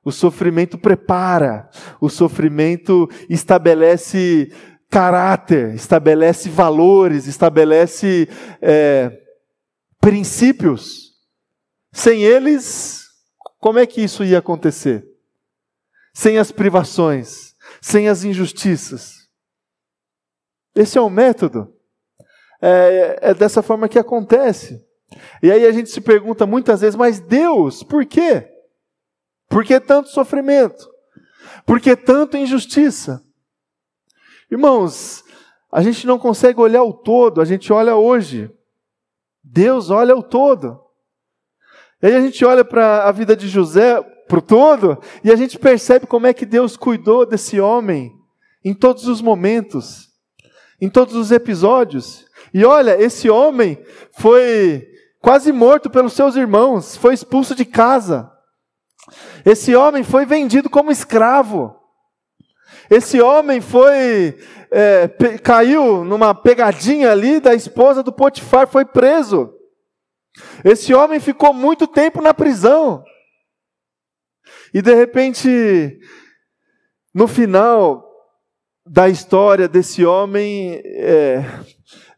o 0.06 0.12
sofrimento 0.12 0.78
prepara, 0.78 1.70
o 2.00 2.10
sofrimento 2.10 3.10
estabelece 3.30 4.52
caráter, 4.90 5.74
estabelece 5.74 6.50
valores, 6.50 7.26
estabelece 7.26 8.30
é, 8.62 9.12
princípios. 10.00 11.12
Sem 11.92 12.24
eles, 12.24 13.03
como 13.64 13.80
é 13.80 13.88
que 13.88 14.02
isso 14.02 14.26
ia 14.26 14.40
acontecer? 14.40 15.08
Sem 16.14 16.38
as 16.38 16.52
privações, 16.52 17.56
sem 17.82 18.10
as 18.10 18.26
injustiças. 18.26 19.30
Esse 20.76 20.98
é 20.98 21.02
o 21.02 21.10
método. 21.10 21.74
É, 22.62 23.20
é 23.22 23.34
dessa 23.34 23.64
forma 23.64 23.88
que 23.88 23.98
acontece. 23.98 24.86
E 25.42 25.50
aí 25.50 25.66
a 25.66 25.72
gente 25.72 25.90
se 25.90 26.02
pergunta 26.02 26.46
muitas 26.46 26.82
vezes, 26.82 26.98
mas 26.98 27.22
Deus, 27.22 27.84
por 27.84 28.06
quê? 28.06 28.52
Por 29.48 29.64
que 29.64 29.80
tanto 29.80 30.10
sofrimento? 30.10 30.86
Por 31.66 31.80
que 31.80 31.96
tanta 31.96 32.38
injustiça? 32.38 33.24
Irmãos, 34.52 35.24
a 35.72 35.82
gente 35.82 36.06
não 36.06 36.20
consegue 36.20 36.60
olhar 36.60 36.84
o 36.84 36.92
todo, 36.92 37.40
a 37.40 37.46
gente 37.46 37.72
olha 37.72 37.96
hoje. 37.96 38.52
Deus 39.42 39.90
olha 39.90 40.14
o 40.18 40.22
todo. 40.22 40.83
E 42.04 42.08
aí 42.08 42.16
a 42.18 42.20
gente 42.20 42.44
olha 42.44 42.66
para 42.66 43.06
a 43.06 43.12
vida 43.14 43.34
de 43.34 43.48
José, 43.48 44.02
para 44.28 44.38
o 44.38 44.42
todo, 44.42 45.00
e 45.24 45.32
a 45.32 45.38
gente 45.38 45.58
percebe 45.58 46.06
como 46.06 46.28
é 46.28 46.34
que 46.34 46.46
Deus 46.46 46.76
cuidou 46.76 47.26
desse 47.26 47.62
homem 47.62 48.12
em 48.62 48.74
todos 48.74 49.08
os 49.08 49.22
momentos, 49.22 50.10
em 50.82 50.90
todos 50.90 51.16
os 51.16 51.32
episódios. 51.32 52.26
E 52.54 52.66
olha, 52.66 53.02
esse 53.02 53.30
homem 53.30 53.82
foi 54.18 54.86
quase 55.22 55.54
morto 55.54 55.90
pelos 55.90 56.12
seus 56.12 56.36
irmãos, 56.36 56.98
foi 56.98 57.14
expulso 57.14 57.56
de 57.56 57.64
casa. 57.64 58.30
Esse 59.46 59.74
homem 59.74 60.04
foi 60.04 60.26
vendido 60.26 60.70
como 60.70 60.92
escravo. 60.92 61.74
Esse 62.90 63.22
homem 63.22 63.62
foi 63.62 64.38
é, 64.70 65.08
caiu 65.42 66.04
numa 66.04 66.36
pegadinha 66.36 67.14
ali 67.14 67.40
da 67.40 67.54
esposa 67.54 68.04
do 68.04 68.12
Potifar, 68.12 68.68
foi 68.68 68.84
preso. 68.84 69.63
Esse 70.64 70.94
homem 70.94 71.20
ficou 71.20 71.54
muito 71.54 71.88
tempo 71.88 72.22
na 72.22 72.34
prisão. 72.34 73.04
E 74.74 74.82
de 74.82 74.94
repente, 74.94 76.00
no 77.14 77.28
final 77.28 78.04
da 78.86 79.08
história 79.08 79.68
desse 79.68 80.06
homem, 80.06 80.82
é, 80.84 81.44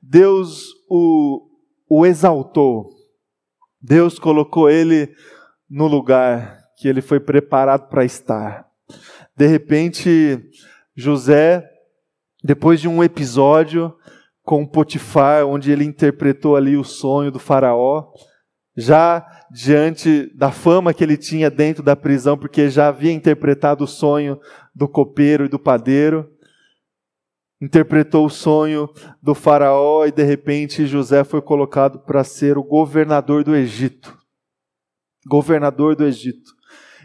Deus 0.01 0.67
o, 0.89 1.47
o 1.88 2.06
exaltou. 2.06 2.89
Deus 3.82 4.17
colocou 4.17 4.69
ele 4.69 5.13
no 5.69 5.88
lugar 5.88 6.60
que 6.78 6.88
ele 6.88 7.01
foi 7.01 7.19
preparado 7.19 7.88
para 7.89 8.06
estar. 8.06 8.65
De 9.36 9.45
repente, 9.45 10.39
José, 10.95 11.69
depois 12.43 12.80
de 12.80 12.88
um 12.88 13.04
episódio, 13.04 13.95
com 14.46 14.66
Potifar, 14.66 15.44
onde 15.46 15.72
ele 15.72 15.84
interpretou 15.84 16.56
ali 16.56 16.78
o 16.78 16.84
sonho 16.84 17.32
do 17.32 17.40
faraó, 17.40 18.14
já 18.78 19.26
diante 19.52 20.32
da 20.36 20.52
fama 20.52 20.94
que 20.94 21.04
ele 21.04 21.18
tinha 21.18 21.50
dentro 21.50 21.82
da 21.82 21.96
prisão, 21.96 22.38
porque 22.38 22.70
já 22.70 22.90
havia 22.90 23.12
interpretado 23.12 23.84
o 23.84 23.88
sonho 23.88 24.40
do 24.74 24.88
copeiro 24.88 25.46
e 25.46 25.50
do 25.50 25.58
padeiro, 25.58 26.30
interpretou 27.60 28.26
o 28.26 28.30
sonho 28.30 28.88
do 29.22 29.34
faraó 29.34 30.06
e 30.06 30.12
de 30.12 30.24
repente 30.24 30.86
José 30.86 31.24
foi 31.24 31.42
colocado 31.42 32.00
para 32.00 32.24
ser 32.24 32.58
o 32.58 32.64
governador 32.64 33.44
do 33.44 33.56
Egito. 33.56 34.16
Governador 35.26 35.96
do 35.96 36.06
Egito. 36.06 36.52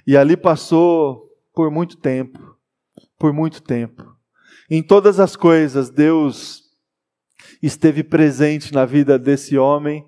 E 0.07 0.15
ali 0.15 0.37
passou 0.37 1.27
por 1.55 1.71
muito 1.71 1.97
tempo, 1.97 2.57
por 3.19 3.33
muito 3.33 3.63
tempo. 3.63 4.05
Em 4.69 4.83
todas 4.83 5.19
as 5.19 5.37
coisas, 5.37 5.89
Deus 5.89 6.60
esteve 7.63 8.03
presente 8.03 8.73
na 8.73 8.85
vida 8.85 9.19
desse 9.19 9.59
homem, 9.59 10.05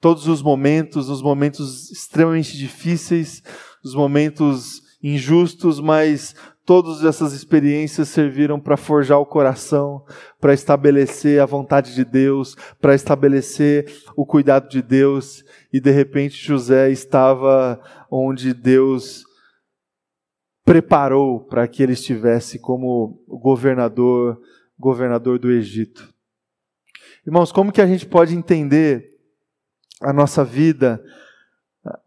todos 0.00 0.26
os 0.26 0.42
momentos, 0.42 1.08
os 1.08 1.22
momentos 1.22 1.90
extremamente 1.90 2.56
difíceis, 2.56 3.42
os 3.84 3.94
momentos 3.94 4.82
injustos, 5.02 5.80
mas 5.80 6.34
todas 6.64 7.04
essas 7.04 7.32
experiências 7.32 8.08
serviram 8.08 8.58
para 8.58 8.76
forjar 8.76 9.18
o 9.18 9.26
coração, 9.26 10.04
para 10.40 10.54
estabelecer 10.54 11.40
a 11.40 11.46
vontade 11.46 11.94
de 11.94 12.04
Deus, 12.04 12.56
para 12.80 12.94
estabelecer 12.94 13.92
o 14.16 14.24
cuidado 14.24 14.68
de 14.68 14.80
Deus, 14.80 15.44
e 15.72 15.80
de 15.80 15.90
repente 15.90 16.44
José 16.44 16.90
estava 16.90 17.80
onde 18.10 18.54
Deus 18.54 19.24
preparou 20.64 21.40
para 21.40 21.66
que 21.66 21.82
ele 21.82 21.92
estivesse 21.92 22.58
como 22.58 23.22
governador, 23.28 24.40
governador 24.78 25.38
do 25.38 25.50
Egito. 25.50 26.11
Irmãos, 27.24 27.52
como 27.52 27.70
que 27.70 27.80
a 27.80 27.86
gente 27.86 28.04
pode 28.04 28.34
entender 28.34 29.08
a 30.00 30.12
nossa 30.12 30.44
vida, 30.44 31.00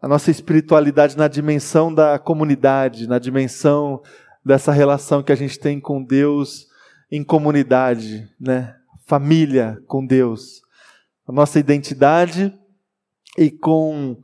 a 0.00 0.06
nossa 0.06 0.30
espiritualidade 0.30 1.16
na 1.16 1.26
dimensão 1.26 1.92
da 1.92 2.18
comunidade, 2.18 3.06
na 3.06 3.18
dimensão 3.18 4.02
dessa 4.44 4.72
relação 4.72 5.22
que 5.22 5.32
a 5.32 5.36
gente 5.36 5.58
tem 5.58 5.80
com 5.80 6.04
Deus 6.04 6.66
em 7.10 7.24
comunidade, 7.24 8.28
né? 8.38 8.76
Família 9.06 9.82
com 9.86 10.04
Deus. 10.04 10.60
A 11.26 11.32
nossa 11.32 11.58
identidade 11.58 12.52
e 13.38 13.50
com 13.50 14.18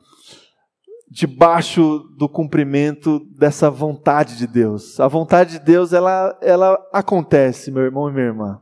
debaixo 1.09 2.01
do 2.19 2.29
cumprimento 2.29 3.21
dessa 3.35 3.71
vontade 3.71 4.37
de 4.37 4.47
Deus. 4.47 5.01
A 5.01 5.09
vontade 5.09 5.53
de 5.53 5.65
Deus, 5.65 5.95
ela, 5.95 6.39
ela 6.43 6.79
acontece, 6.93 7.71
meu 7.71 7.83
irmão 7.83 8.11
e 8.11 8.13
minha 8.13 8.27
irmã. 8.27 8.61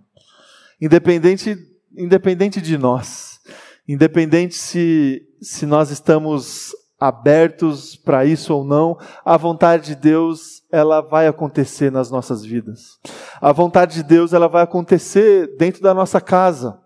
Independente 0.81 1.69
independente 1.96 2.61
de 2.61 2.79
nós, 2.79 3.40
independente 3.88 4.55
se, 4.55 5.22
se 5.40 5.66
nós 5.66 5.90
estamos 5.90 6.74
abertos 6.98 7.96
para 7.96 8.26
isso 8.26 8.55
ou 8.55 8.62
não, 8.62 8.98
a 9.24 9.37
vontade 9.37 9.87
de 9.87 9.94
Deus, 9.94 10.62
ela 10.70 11.00
vai 11.00 11.26
acontecer 11.26 11.90
nas 11.90 12.11
nossas 12.11 12.44
vidas. 12.44 12.98
A 13.40 13.53
vontade 13.53 13.94
de 13.94 14.03
Deus 14.03 14.35
ela 14.35 14.48
vai 14.48 14.62
acontecer 14.62 15.57
dentro 15.57 15.83
da 15.83 15.94
nossa 15.94 16.20
casa. 16.20 16.79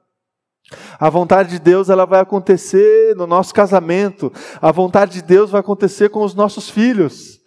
A 0.99 1.11
vontade 1.11 1.51
de 1.51 1.59
Deus 1.59 1.91
ela 1.91 2.07
vai 2.07 2.21
acontecer 2.21 3.15
no 3.17 3.27
nosso 3.27 3.53
casamento. 3.53 4.33
A 4.63 4.71
vontade 4.71 5.15
de 5.15 5.23
Deus 5.23 5.51
vai 5.51 5.61
acontecer 5.61 6.09
com 6.09 6.23
os 6.23 6.35
nossos 6.35 6.71
filhos. 6.71 7.41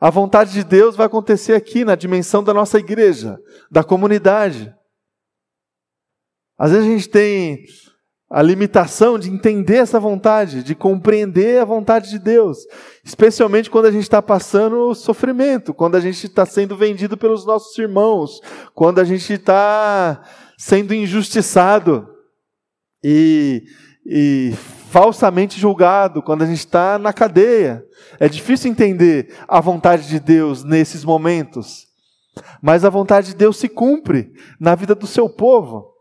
A 0.00 0.10
vontade 0.10 0.52
de 0.52 0.64
Deus 0.64 0.96
vai 0.96 1.06
acontecer 1.06 1.54
aqui 1.54 1.84
na 1.84 1.94
dimensão 1.94 2.42
da 2.44 2.52
nossa 2.52 2.78
igreja, 2.78 3.38
da 3.70 3.82
comunidade. 3.82 4.72
Às 6.58 6.70
vezes 6.70 6.86
a 6.86 6.90
gente 6.90 7.08
tem 7.08 7.64
a 8.32 8.40
limitação 8.40 9.18
de 9.18 9.28
entender 9.28 9.76
essa 9.76 10.00
vontade, 10.00 10.62
de 10.62 10.74
compreender 10.74 11.60
a 11.60 11.66
vontade 11.66 12.08
de 12.08 12.18
Deus, 12.18 12.56
especialmente 13.04 13.68
quando 13.68 13.84
a 13.84 13.90
gente 13.90 14.04
está 14.04 14.22
passando 14.22 14.94
sofrimento, 14.94 15.74
quando 15.74 15.96
a 15.96 16.00
gente 16.00 16.26
está 16.26 16.46
sendo 16.46 16.74
vendido 16.74 17.14
pelos 17.14 17.44
nossos 17.44 17.76
irmãos, 17.76 18.40
quando 18.74 19.00
a 19.00 19.04
gente 19.04 19.34
está 19.34 20.22
sendo 20.56 20.94
injustiçado 20.94 22.08
e, 23.04 23.64
e 24.06 24.54
falsamente 24.88 25.60
julgado, 25.60 26.22
quando 26.22 26.40
a 26.40 26.46
gente 26.46 26.60
está 26.60 26.98
na 26.98 27.12
cadeia. 27.12 27.84
É 28.18 28.30
difícil 28.30 28.70
entender 28.70 29.34
a 29.46 29.60
vontade 29.60 30.08
de 30.08 30.18
Deus 30.18 30.64
nesses 30.64 31.04
momentos, 31.04 31.86
mas 32.62 32.82
a 32.82 32.88
vontade 32.88 33.28
de 33.28 33.34
Deus 33.34 33.58
se 33.58 33.68
cumpre 33.68 34.32
na 34.58 34.74
vida 34.74 34.94
do 34.94 35.06
seu 35.06 35.28
povo 35.28 35.91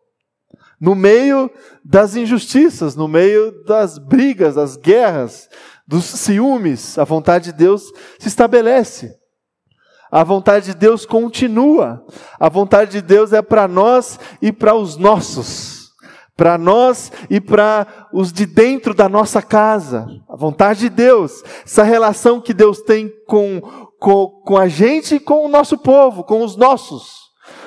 no 0.81 0.95
meio 0.95 1.51
das 1.85 2.15
injustiças, 2.15 2.95
no 2.95 3.07
meio 3.07 3.63
das 3.65 3.99
brigas, 3.99 4.55
das 4.55 4.75
guerras, 4.75 5.47
dos 5.87 6.05
ciúmes, 6.05 6.97
a 6.97 7.03
vontade 7.03 7.51
de 7.51 7.53
Deus 7.53 7.83
se 8.17 8.27
estabelece. 8.27 9.15
A 10.11 10.23
vontade 10.23 10.65
de 10.65 10.73
Deus 10.73 11.05
continua. 11.05 12.03
A 12.39 12.49
vontade 12.49 12.91
de 12.91 13.01
Deus 13.01 13.31
é 13.31 13.41
para 13.41 13.67
nós 13.67 14.19
e 14.41 14.51
para 14.51 14.73
os 14.73 14.97
nossos. 14.97 15.91
Para 16.35 16.57
nós 16.57 17.11
e 17.29 17.39
para 17.39 18.09
os 18.11 18.33
de 18.33 18.45
dentro 18.45 18.93
da 18.93 19.07
nossa 19.07 19.41
casa. 19.41 20.07
A 20.27 20.35
vontade 20.35 20.81
de 20.81 20.89
Deus. 20.89 21.43
Essa 21.63 21.83
relação 21.83 22.41
que 22.41 22.53
Deus 22.53 22.81
tem 22.81 23.09
com, 23.27 23.61
com, 23.99 24.27
com 24.45 24.57
a 24.57 24.67
gente 24.67 25.15
e 25.15 25.19
com 25.19 25.45
o 25.45 25.49
nosso 25.49 25.77
povo, 25.77 26.23
com 26.23 26.43
os 26.43 26.57
nossos. 26.57 27.20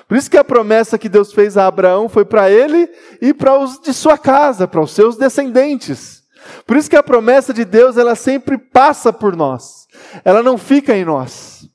Por 0.09 0.17
isso 0.17 0.31
que 0.31 0.37
a 0.37 0.45
promessa 0.45 0.99
que 0.99 1.09
Deus 1.09 1.33
fez 1.33 1.57
a 1.57 1.67
Abraão 1.67 2.09
foi 2.09 2.25
para 2.25 2.51
ele 2.51 2.88
e 3.21 3.33
para 3.33 3.59
os 3.59 3.81
de 3.81 3.93
sua 3.93 4.19
casa, 4.19 4.69
para 4.69 4.81
os 4.81 4.93
seus 4.93 5.17
descendentes. 5.17 6.23
Por 6.67 6.77
isso 6.77 6.90
que 6.90 6.97
a 6.97 7.03
promessa 7.03 7.55
de 7.55 7.64
Deus, 7.64 7.97
ela 7.97 8.14
sempre 8.14 8.59
passa 8.59 9.12
por 9.12 9.35
nós. 9.35 9.87
Ela 10.25 10.43
não 10.43 10.59
fica 10.59 10.95
em 10.97 11.05
nós. 11.05 11.69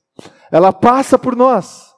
Ela 0.50 0.72
passa 0.72 1.18
por 1.18 1.34
nós. 1.34 1.90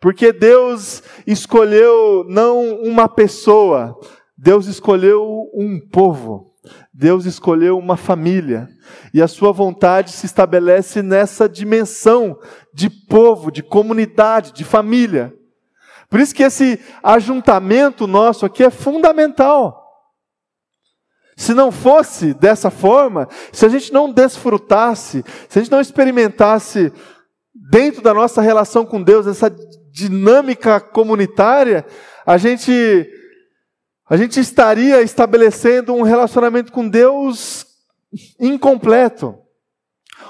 Porque 0.00 0.32
Deus 0.32 1.02
escolheu 1.26 2.24
não 2.28 2.80
uma 2.82 3.08
pessoa, 3.08 3.98
Deus 4.36 4.66
escolheu 4.66 5.50
um 5.54 5.80
povo. 5.90 6.45
Deus 6.98 7.26
escolheu 7.26 7.78
uma 7.78 7.94
família. 7.94 8.68
E 9.12 9.20
a 9.20 9.28
sua 9.28 9.52
vontade 9.52 10.12
se 10.12 10.24
estabelece 10.24 11.02
nessa 11.02 11.46
dimensão 11.46 12.38
de 12.72 12.88
povo, 12.88 13.50
de 13.50 13.62
comunidade, 13.62 14.52
de 14.54 14.64
família. 14.64 15.30
Por 16.08 16.20
isso 16.20 16.34
que 16.34 16.42
esse 16.42 16.80
ajuntamento 17.02 18.06
nosso 18.06 18.46
aqui 18.46 18.64
é 18.64 18.70
fundamental. 18.70 19.84
Se 21.36 21.52
não 21.52 21.70
fosse 21.70 22.32
dessa 22.32 22.70
forma, 22.70 23.28
se 23.52 23.66
a 23.66 23.68
gente 23.68 23.92
não 23.92 24.10
desfrutasse, 24.10 25.22
se 25.50 25.58
a 25.58 25.62
gente 25.62 25.70
não 25.70 25.82
experimentasse 25.82 26.90
dentro 27.70 28.00
da 28.00 28.14
nossa 28.14 28.40
relação 28.40 28.86
com 28.86 29.02
Deus 29.02 29.26
essa 29.26 29.54
dinâmica 29.92 30.80
comunitária, 30.80 31.84
a 32.24 32.38
gente 32.38 33.06
a 34.08 34.16
gente 34.16 34.38
estaria 34.38 35.02
estabelecendo 35.02 35.94
um 35.94 36.02
relacionamento 36.02 36.72
com 36.72 36.88
Deus 36.88 37.66
incompleto. 38.38 39.36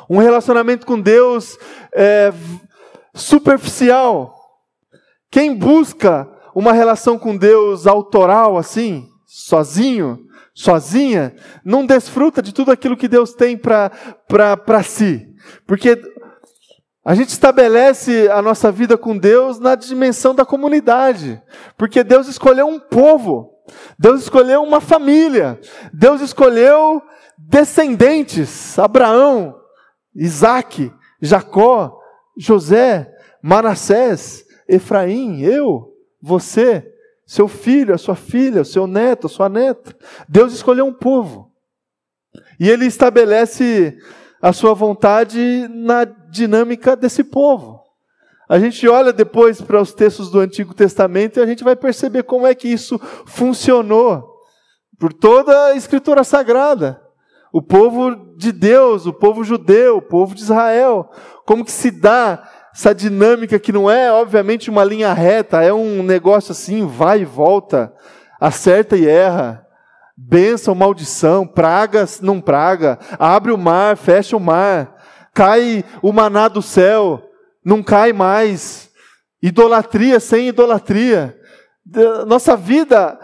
Um 0.08 0.18
relacionamento 0.18 0.86
com 0.86 1.00
Deus 1.00 1.58
é, 1.92 2.32
superficial. 3.14 4.34
Quem 5.30 5.54
busca 5.54 6.28
uma 6.54 6.72
relação 6.72 7.18
com 7.18 7.36
Deus 7.36 7.86
autoral 7.86 8.56
assim, 8.56 9.08
sozinho, 9.26 10.20
sozinha, 10.54 11.34
não 11.62 11.84
desfruta 11.84 12.40
de 12.40 12.54
tudo 12.54 12.72
aquilo 12.72 12.96
que 12.96 13.08
Deus 13.08 13.34
tem 13.34 13.58
para 13.58 14.82
si. 14.82 15.28
Porque 15.66 16.00
a 17.04 17.14
gente 17.14 17.28
estabelece 17.28 18.28
a 18.30 18.40
nossa 18.40 18.72
vida 18.72 18.96
com 18.96 19.16
Deus 19.16 19.58
na 19.60 19.74
dimensão 19.74 20.34
da 20.34 20.46
comunidade. 20.46 21.40
Porque 21.76 22.02
Deus 22.02 22.26
escolheu 22.26 22.66
um 22.66 22.80
povo, 22.80 23.55
Deus 23.98 24.22
escolheu 24.22 24.62
uma 24.62 24.80
família, 24.80 25.60
Deus 25.92 26.20
escolheu 26.20 27.02
descendentes: 27.38 28.78
Abraão, 28.78 29.54
Isaac, 30.14 30.92
Jacó, 31.20 31.98
José, 32.36 33.12
Manassés, 33.42 34.44
Efraim, 34.68 35.40
eu, 35.42 35.92
você, 36.20 36.86
seu 37.26 37.48
filho, 37.48 37.94
a 37.94 37.98
sua 37.98 38.16
filha, 38.16 38.62
o 38.62 38.64
seu 38.64 38.86
neto, 38.86 39.26
a 39.26 39.30
sua 39.30 39.48
neta. 39.48 39.96
Deus 40.28 40.52
escolheu 40.52 40.86
um 40.86 40.92
povo. 40.92 41.52
E 42.58 42.68
ele 42.68 42.86
estabelece 42.86 43.96
a 44.40 44.52
sua 44.52 44.74
vontade 44.74 45.68
na 45.68 46.04
dinâmica 46.04 46.96
desse 46.96 47.24
povo. 47.24 47.75
A 48.48 48.58
gente 48.58 48.86
olha 48.88 49.12
depois 49.12 49.60
para 49.60 49.80
os 49.80 49.92
textos 49.92 50.30
do 50.30 50.40
Antigo 50.40 50.72
Testamento 50.72 51.38
e 51.38 51.42
a 51.42 51.46
gente 51.46 51.64
vai 51.64 51.74
perceber 51.74 52.22
como 52.22 52.46
é 52.46 52.54
que 52.54 52.68
isso 52.68 53.00
funcionou 53.26 54.36
por 54.98 55.12
toda 55.12 55.66
a 55.66 55.74
Escritura 55.74 56.22
Sagrada 56.22 57.06
o 57.56 57.62
povo 57.62 58.14
de 58.36 58.52
Deus, 58.52 59.06
o 59.06 59.14
povo 59.14 59.42
judeu, 59.42 59.96
o 59.96 60.02
povo 60.02 60.34
de 60.34 60.42
Israel. 60.42 61.10
Como 61.46 61.64
que 61.64 61.72
se 61.72 61.90
dá 61.90 62.46
essa 62.74 62.94
dinâmica 62.94 63.58
que 63.58 63.72
não 63.72 63.90
é, 63.90 64.12
obviamente, 64.12 64.68
uma 64.68 64.84
linha 64.84 65.12
reta, 65.14 65.62
é 65.62 65.72
um 65.72 66.02
negócio 66.02 66.52
assim, 66.52 66.86
vai 66.86 67.22
e 67.22 67.24
volta, 67.24 67.90
acerta 68.38 68.94
e 68.94 69.08
erra. 69.08 69.64
Bênção, 70.14 70.74
maldição, 70.74 71.46
pragas, 71.46 72.20
não 72.20 72.42
praga, 72.42 72.98
abre 73.18 73.52
o 73.52 73.56
mar, 73.56 73.96
fecha 73.96 74.36
o 74.36 74.40
mar, 74.40 74.94
cai 75.32 75.82
o 76.02 76.12
maná 76.12 76.48
do 76.48 76.60
céu, 76.60 77.22
não 77.66 77.82
cai 77.82 78.12
mais, 78.12 78.88
idolatria 79.42 80.20
sem 80.20 80.46
idolatria. 80.46 81.36
Nossa 82.28 82.56
vida 82.56 83.18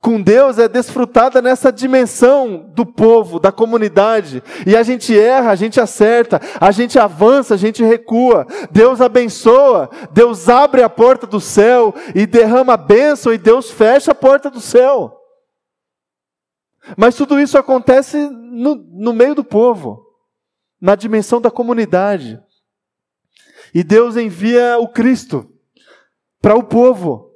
com 0.00 0.20
Deus 0.20 0.58
é 0.58 0.68
desfrutada 0.68 1.40
nessa 1.40 1.70
dimensão 1.70 2.68
do 2.74 2.84
povo, 2.84 3.38
da 3.38 3.52
comunidade. 3.52 4.42
E 4.66 4.76
a 4.76 4.82
gente 4.82 5.16
erra, 5.16 5.52
a 5.52 5.54
gente 5.54 5.80
acerta, 5.80 6.40
a 6.60 6.72
gente 6.72 6.98
avança, 6.98 7.54
a 7.54 7.56
gente 7.56 7.84
recua. 7.84 8.44
Deus 8.72 9.00
abençoa, 9.00 9.88
Deus 10.10 10.48
abre 10.48 10.82
a 10.82 10.88
porta 10.88 11.24
do 11.24 11.40
céu 11.40 11.94
e 12.12 12.26
derrama 12.26 12.74
a 12.74 12.76
bênção, 12.76 13.32
e 13.32 13.38
Deus 13.38 13.70
fecha 13.70 14.10
a 14.10 14.16
porta 14.16 14.50
do 14.50 14.60
céu. 14.60 15.16
Mas 16.96 17.14
tudo 17.14 17.38
isso 17.38 17.56
acontece 17.56 18.16
no, 18.28 18.74
no 18.74 19.12
meio 19.12 19.36
do 19.36 19.44
povo, 19.44 20.04
na 20.80 20.96
dimensão 20.96 21.40
da 21.40 21.52
comunidade. 21.52 22.40
E 23.76 23.84
Deus 23.84 24.16
envia 24.16 24.78
o 24.78 24.88
Cristo 24.88 25.46
para 26.40 26.56
o 26.56 26.64
povo. 26.64 27.30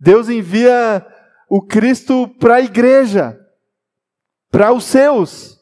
Deus 0.00 0.28
envia 0.28 1.06
o 1.48 1.62
Cristo 1.62 2.26
para 2.40 2.56
a 2.56 2.60
igreja, 2.60 3.38
para 4.50 4.72
os 4.72 4.82
seus. 4.82 5.60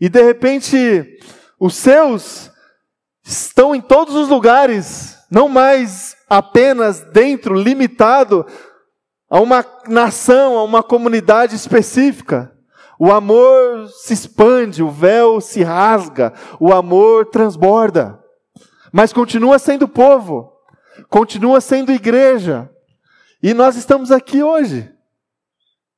E 0.00 0.08
de 0.08 0.22
repente, 0.22 1.20
os 1.60 1.76
seus 1.76 2.50
estão 3.22 3.74
em 3.74 3.82
todos 3.82 4.14
os 4.14 4.30
lugares, 4.30 5.18
não 5.30 5.46
mais 5.46 6.16
apenas 6.26 7.02
dentro, 7.02 7.52
limitado 7.52 8.46
a 9.28 9.38
uma 9.40 9.62
nação, 9.86 10.56
a 10.56 10.64
uma 10.64 10.82
comunidade 10.82 11.54
específica. 11.54 12.50
O 12.98 13.12
amor 13.12 13.88
se 13.88 14.14
expande, 14.14 14.82
o 14.82 14.90
véu 14.90 15.38
se 15.38 15.62
rasga, 15.62 16.32
o 16.58 16.72
amor 16.72 17.26
transborda. 17.26 18.17
Mas 18.92 19.12
continua 19.12 19.58
sendo 19.58 19.88
povo, 19.88 20.52
continua 21.08 21.60
sendo 21.60 21.92
igreja. 21.92 22.70
E 23.42 23.54
nós 23.54 23.76
estamos 23.76 24.10
aqui 24.10 24.42
hoje. 24.42 24.90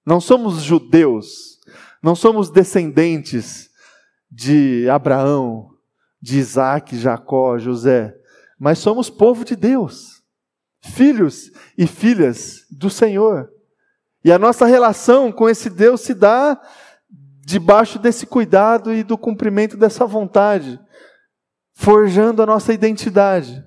Não 0.05 0.21
somos 0.21 0.63
judeus, 0.63 1.59
não 2.03 2.15
somos 2.15 2.51
descendentes 2.51 3.71
de 4.31 4.89
Abraão, 4.89 5.71
de 6.21 6.39
Isaac, 6.39 6.97
Jacó, 6.97 7.59
José, 7.59 8.15
mas 8.59 8.79
somos 8.79 9.09
povo 9.09 9.45
de 9.45 9.57
Deus, 9.57 10.23
filhos 10.81 11.51
e 11.77 11.87
filhas 11.87 12.67
do 12.71 12.91
Senhor. 12.91 13.51
E 14.25 14.31
a 14.31 14.39
nossa 14.39 14.67
relação 14.67 15.33
com 15.33 15.49
esse 15.49 15.71
Deus 15.71 16.03
se 16.03 16.13
dá 16.13 16.61
debaixo 17.45 17.99
desse 17.99 18.27
cuidado 18.27 18.93
e 18.93 19.03
do 19.03 19.17
cumprimento 19.17 19.77
dessa 19.77 20.05
vontade, 20.07 20.79
forjando 21.81 22.43
a 22.43 22.47
nossa 22.47 22.75
identidade 22.75 23.65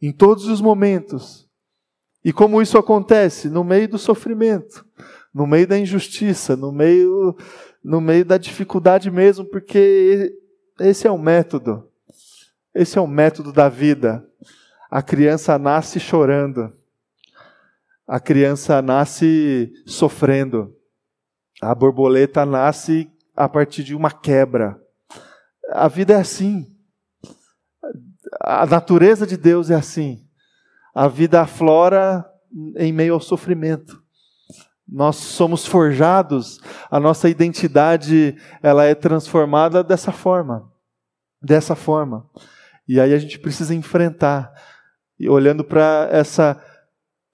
em 0.00 0.12
todos 0.12 0.46
os 0.46 0.60
momentos. 0.60 1.48
E 2.22 2.30
como 2.30 2.60
isso 2.60 2.76
acontece? 2.76 3.48
No 3.48 3.64
meio 3.64 3.88
do 3.88 3.96
sofrimento, 3.96 4.84
no 5.32 5.46
meio 5.46 5.66
da 5.66 5.78
injustiça, 5.78 6.54
no 6.54 6.70
meio, 6.70 7.34
no 7.82 7.98
meio 7.98 8.26
da 8.26 8.36
dificuldade 8.36 9.10
mesmo, 9.10 9.42
porque 9.46 10.36
esse 10.78 11.06
é 11.06 11.10
o 11.10 11.16
método. 11.16 11.88
Esse 12.74 12.98
é 12.98 13.00
o 13.00 13.06
método 13.06 13.54
da 13.54 13.70
vida. 13.70 14.22
A 14.90 15.00
criança 15.00 15.58
nasce 15.58 15.98
chorando. 15.98 16.70
A 18.06 18.20
criança 18.20 18.82
nasce 18.82 19.72
sofrendo. 19.86 20.76
A 21.62 21.74
borboleta 21.74 22.44
nasce 22.44 23.10
a 23.34 23.48
partir 23.48 23.82
de 23.82 23.94
uma 23.94 24.10
quebra. 24.10 24.78
A 25.70 25.88
vida 25.88 26.12
é 26.12 26.16
assim. 26.16 26.75
A 28.40 28.66
natureza 28.66 29.26
de 29.26 29.36
Deus 29.36 29.70
é 29.70 29.74
assim. 29.74 30.24
A 30.94 31.08
vida 31.08 31.40
aflora 31.40 32.24
em 32.76 32.92
meio 32.92 33.14
ao 33.14 33.20
sofrimento. 33.20 34.02
Nós 34.88 35.16
somos 35.16 35.66
forjados, 35.66 36.60
a 36.88 37.00
nossa 37.00 37.28
identidade 37.28 38.36
ela 38.62 38.84
é 38.84 38.94
transformada 38.94 39.82
dessa 39.82 40.12
forma. 40.12 40.70
Dessa 41.42 41.74
forma. 41.74 42.28
E 42.88 43.00
aí 43.00 43.12
a 43.12 43.18
gente 43.18 43.38
precisa 43.38 43.74
enfrentar, 43.74 44.52
e 45.18 45.28
olhando 45.28 45.64
para 45.64 46.08
essa 46.12 46.62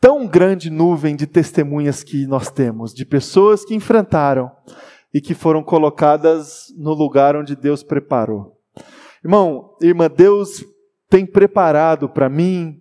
tão 0.00 0.26
grande 0.26 0.70
nuvem 0.70 1.14
de 1.14 1.26
testemunhas 1.26 2.02
que 2.02 2.26
nós 2.26 2.50
temos, 2.50 2.94
de 2.94 3.04
pessoas 3.04 3.64
que 3.64 3.74
enfrentaram 3.74 4.50
e 5.12 5.20
que 5.20 5.34
foram 5.34 5.62
colocadas 5.62 6.66
no 6.76 6.94
lugar 6.94 7.36
onde 7.36 7.54
Deus 7.54 7.82
preparou. 7.82 8.58
Irmão, 9.22 9.76
irmã, 9.80 10.08
Deus 10.08 10.64
tem 11.12 11.26
preparado 11.26 12.08
para 12.08 12.26
mim 12.30 12.80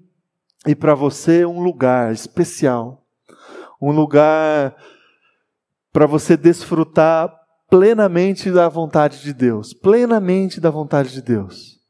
e 0.66 0.74
para 0.74 0.96
você 0.96 1.46
um 1.46 1.62
lugar 1.62 2.14
especial, 2.14 3.06
um 3.82 3.92
lugar 3.92 4.74
para 5.92 6.06
você 6.06 6.38
desfrutar 6.38 7.30
plenamente 7.70 8.50
da 8.50 8.70
vontade 8.70 9.22
de 9.22 9.34
Deus, 9.34 9.74
plenamente 9.74 10.62
da 10.62 10.70
vontade 10.70 11.12
de 11.12 11.22
Deus. 11.22 11.82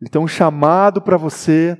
Então, 0.00 0.22
um 0.22 0.28
chamado 0.28 1.02
para 1.02 1.18
você 1.18 1.78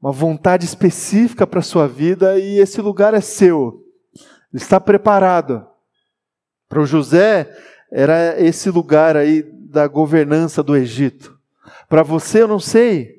uma 0.00 0.10
vontade 0.10 0.64
específica 0.64 1.46
para 1.46 1.58
a 1.58 1.62
sua 1.62 1.86
vida 1.86 2.38
e 2.38 2.58
esse 2.58 2.80
lugar 2.80 3.12
é 3.12 3.20
seu. 3.20 3.84
Ele 4.54 4.62
está 4.62 4.80
preparado. 4.80 5.66
Para 6.66 6.80
o 6.80 6.86
José, 6.86 7.54
era 7.92 8.40
esse 8.40 8.70
lugar 8.70 9.18
aí 9.18 9.42
da 9.42 9.86
governança 9.86 10.62
do 10.62 10.74
Egito. 10.74 11.38
Para 11.90 12.02
você, 12.02 12.40
eu 12.40 12.48
não 12.48 12.58
sei, 12.58 13.13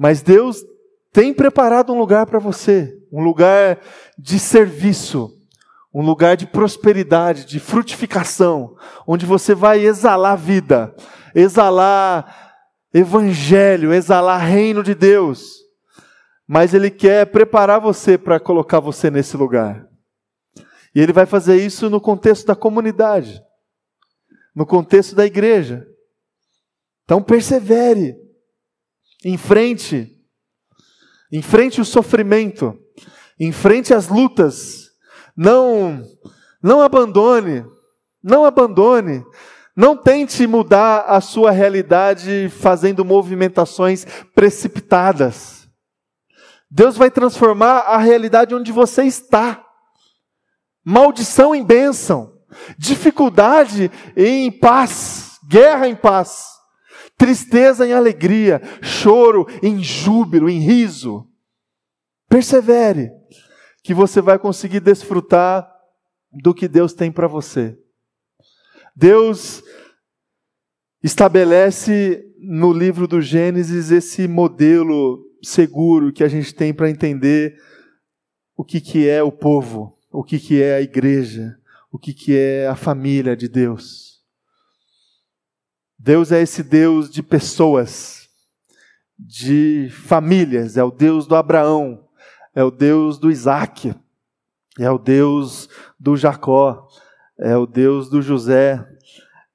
mas 0.00 0.22
Deus 0.22 0.64
tem 1.12 1.34
preparado 1.34 1.92
um 1.92 1.98
lugar 1.98 2.26
para 2.26 2.38
você, 2.38 2.96
um 3.12 3.22
lugar 3.22 3.78
de 4.18 4.38
serviço, 4.38 5.30
um 5.92 6.02
lugar 6.02 6.36
de 6.36 6.46
prosperidade, 6.46 7.44
de 7.44 7.60
frutificação, 7.60 8.74
onde 9.06 9.26
você 9.26 9.54
vai 9.54 9.80
exalar 9.80 10.36
vida, 10.36 10.94
exalar 11.34 12.54
evangelho, 12.94 13.92
exalar 13.92 14.40
reino 14.40 14.82
de 14.82 14.94
Deus 14.94 15.60
mas 16.52 16.74
Ele 16.74 16.90
quer 16.90 17.26
preparar 17.26 17.80
você 17.80 18.18
para 18.18 18.40
colocar 18.40 18.80
você 18.80 19.08
nesse 19.08 19.36
lugar. 19.36 19.86
E 20.92 21.00
Ele 21.00 21.12
vai 21.12 21.24
fazer 21.24 21.64
isso 21.64 21.88
no 21.88 22.00
contexto 22.00 22.44
da 22.44 22.56
comunidade, 22.56 23.40
no 24.52 24.66
contexto 24.66 25.14
da 25.14 25.24
igreja. 25.24 25.86
Então 27.04 27.22
persevere, 27.22 28.16
enfrente, 29.24 30.16
enfrente 31.32 31.80
o 31.80 31.84
sofrimento, 31.84 32.78
enfrente 33.38 33.94
as 33.94 34.08
lutas, 34.08 34.90
não, 35.36 36.02
não 36.62 36.80
abandone, 36.80 37.64
não 38.22 38.44
abandone. 38.44 39.24
Não 39.76 39.96
tente 39.96 40.46
mudar 40.46 41.06
a 41.06 41.20
sua 41.22 41.50
realidade 41.50 42.50
fazendo 42.50 43.02
movimentações 43.02 44.04
precipitadas. 44.34 45.66
Deus 46.70 46.96
vai 46.96 47.10
transformar 47.10 47.78
a 47.80 47.96
realidade 47.96 48.54
onde 48.54 48.72
você 48.72 49.04
está. 49.04 49.64
Maldição 50.84 51.54
em 51.54 51.64
bênção, 51.64 52.32
dificuldade 52.76 53.90
em 54.16 54.50
paz, 54.50 55.38
guerra 55.48 55.88
em 55.88 55.96
paz, 55.96 56.48
tristeza 57.20 57.86
em 57.86 57.92
alegria, 57.92 58.62
choro 58.80 59.46
em 59.62 59.84
júbilo, 59.84 60.48
em 60.48 60.58
riso. 60.58 61.28
Persevere, 62.30 63.10
que 63.84 63.92
você 63.92 64.22
vai 64.22 64.38
conseguir 64.38 64.80
desfrutar 64.80 65.70
do 66.32 66.54
que 66.54 66.66
Deus 66.66 66.94
tem 66.94 67.12
para 67.12 67.28
você. 67.28 67.78
Deus 68.96 69.62
estabelece 71.02 72.24
no 72.38 72.72
livro 72.72 73.06
do 73.06 73.20
Gênesis 73.20 73.90
esse 73.90 74.26
modelo 74.26 75.22
seguro 75.42 76.14
que 76.14 76.24
a 76.24 76.28
gente 76.28 76.54
tem 76.54 76.72
para 76.72 76.88
entender 76.88 77.54
o 78.56 78.64
que, 78.64 78.80
que 78.80 79.06
é 79.06 79.22
o 79.22 79.30
povo, 79.30 79.98
o 80.10 80.24
que, 80.24 80.38
que 80.38 80.62
é 80.62 80.76
a 80.76 80.80
igreja, 80.80 81.54
o 81.92 81.98
que, 81.98 82.14
que 82.14 82.34
é 82.34 82.66
a 82.66 82.76
família 82.76 83.36
de 83.36 83.46
Deus. 83.46 84.09
Deus 86.02 86.32
é 86.32 86.40
esse 86.40 86.62
Deus 86.62 87.10
de 87.10 87.22
pessoas, 87.22 88.26
de 89.18 89.90
famílias, 89.90 90.78
é 90.78 90.82
o 90.82 90.90
Deus 90.90 91.26
do 91.26 91.36
Abraão, 91.36 92.08
é 92.54 92.64
o 92.64 92.70
Deus 92.70 93.18
do 93.18 93.30
Isaac, 93.30 93.94
é 94.78 94.90
o 94.90 94.96
Deus 94.96 95.68
do 95.98 96.16
Jacó, 96.16 96.88
é 97.38 97.54
o 97.54 97.66
Deus 97.66 98.08
do 98.08 98.22
José, 98.22 98.82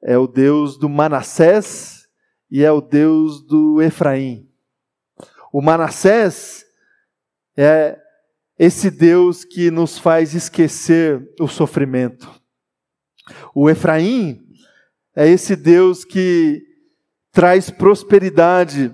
é 0.04 0.20
o 0.20 0.28
Deus 0.28 0.78
do 0.78 0.88
Manassés 0.88 2.08
e 2.52 2.64
é 2.64 2.72
o 2.72 2.80
Deus 2.80 3.42
do 3.44 3.82
Efraim. 3.82 4.48
O 5.52 5.64
Manassés 5.64 6.64
é 7.58 8.00
esse 8.60 8.92
Deus 8.92 9.44
que 9.44 9.72
nos 9.72 9.98
faz 9.98 10.36
esquecer 10.36 11.28
o 11.40 11.48
sofrimento. 11.48 12.30
O 13.56 13.68
Efraim 13.68 14.45
é 15.16 15.28
esse 15.28 15.56
Deus 15.56 16.04
que 16.04 16.62
traz 17.32 17.70
prosperidade 17.70 18.92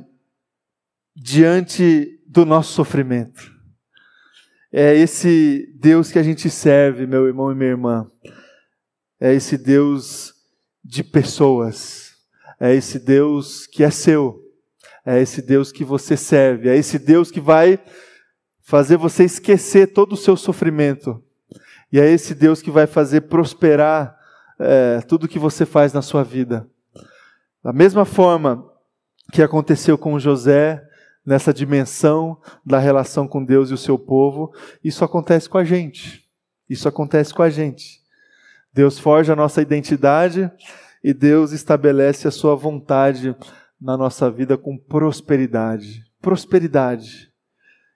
diante 1.16 2.20
do 2.28 2.46
nosso 2.46 2.74
sofrimento. 2.74 3.52
É 4.72 4.96
esse 4.96 5.68
Deus 5.80 6.12
que 6.12 6.20
a 6.20 6.24
gente 6.24 6.50
serve, 6.50 7.06
meu 7.06 7.28
irmão 7.28 7.52
e 7.52 7.56
minha 7.56 7.72
irmã. 7.72 8.10
É 9.20 9.34
esse 9.34 9.58
Deus 9.58 10.34
de 10.84 11.04
pessoas. 11.04 12.14
É 12.60 12.74
esse 12.74 13.00
Deus 13.00 13.68
que 13.68 13.84
é 13.84 13.90
seu. 13.90 14.42
É 15.06 15.20
esse 15.20 15.42
Deus 15.42 15.72
que 15.72 15.84
você 15.84 16.16
serve, 16.16 16.70
é 16.70 16.78
esse 16.78 17.00
Deus 17.00 17.32
que 17.32 17.40
vai 17.40 17.80
fazer 18.62 18.98
você 18.98 19.24
esquecer 19.24 19.88
todo 19.88 20.14
o 20.14 20.18
seu 20.18 20.38
sofrimento. 20.38 21.24
E 21.92 22.00
é 22.00 22.10
esse 22.10 22.36
Deus 22.36 22.62
que 22.62 22.70
vai 22.70 22.86
fazer 22.86 23.22
prosperar 23.22 24.16
é, 24.62 25.02
tudo 25.02 25.28
que 25.28 25.40
você 25.40 25.66
faz 25.66 25.94
na 25.94 26.02
sua 26.02 26.24
vida. 26.24 26.68
Da 27.64 27.74
mesma 27.74 28.06
forma 28.06 28.66
que 29.32 29.42
aconteceu 29.42 29.98
com 29.98 30.20
José, 30.20 30.84
nessa 31.26 31.54
dimensão 31.54 32.40
da 32.66 32.80
relação 32.80 33.28
com 33.28 33.44
Deus 33.44 33.70
e 33.70 33.74
o 33.74 33.78
seu 33.78 33.98
povo, 33.98 34.52
isso 34.84 35.04
acontece 35.04 35.48
com 35.48 35.58
a 35.58 35.64
gente. 35.64 36.24
Isso 36.70 36.88
acontece 36.88 37.34
com 37.34 37.44
a 37.44 37.50
gente. 37.50 38.00
Deus 38.74 38.98
forja 38.98 39.34
a 39.34 39.36
nossa 39.36 39.62
identidade 39.62 40.50
e 41.04 41.14
Deus 41.14 41.52
estabelece 41.52 42.28
a 42.28 42.32
sua 42.32 42.56
vontade 42.56 43.36
na 43.80 43.98
nossa 43.98 44.30
vida 44.32 44.58
com 44.58 44.78
prosperidade. 44.78 46.04
Prosperidade. 46.22 47.30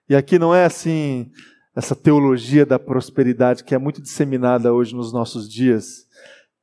E 0.08 0.14
aqui 0.14 0.38
não 0.38 0.54
é 0.54 0.64
assim, 0.64 1.30
essa 1.74 1.94
teologia 1.94 2.66
da 2.66 2.78
prosperidade 2.78 3.64
que 3.64 3.74
é 3.74 3.78
muito 3.78 4.00
disseminada 4.00 4.72
hoje 4.72 4.94
nos 4.94 5.12
nossos 5.12 5.50
dias, 5.50 6.05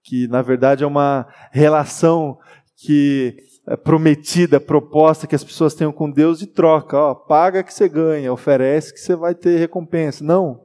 que 0.04 0.28
na 0.28 0.42
verdade 0.42 0.84
é 0.84 0.88
uma 0.88 1.28
relação 1.52 2.38
que 2.76 3.36
é 3.66 3.78
prometida, 3.78 4.60
proposta 4.60 5.26
que 5.26 5.36
as 5.36 5.44
pessoas 5.44 5.74
tenham 5.74 5.94
com 5.94 6.12
Deus 6.12 6.40
de 6.40 6.48
troca. 6.48 6.98
Ó, 6.98 7.16
paga 7.16 7.64
que 7.64 7.74
você 7.74 7.88
ganha, 7.88 8.34
oferece 8.34 8.94
que 8.94 9.00
você 9.00 9.16
vai 9.16 9.34
ter 9.34 9.58
recompensa. 9.58 10.24
Não 10.24 10.62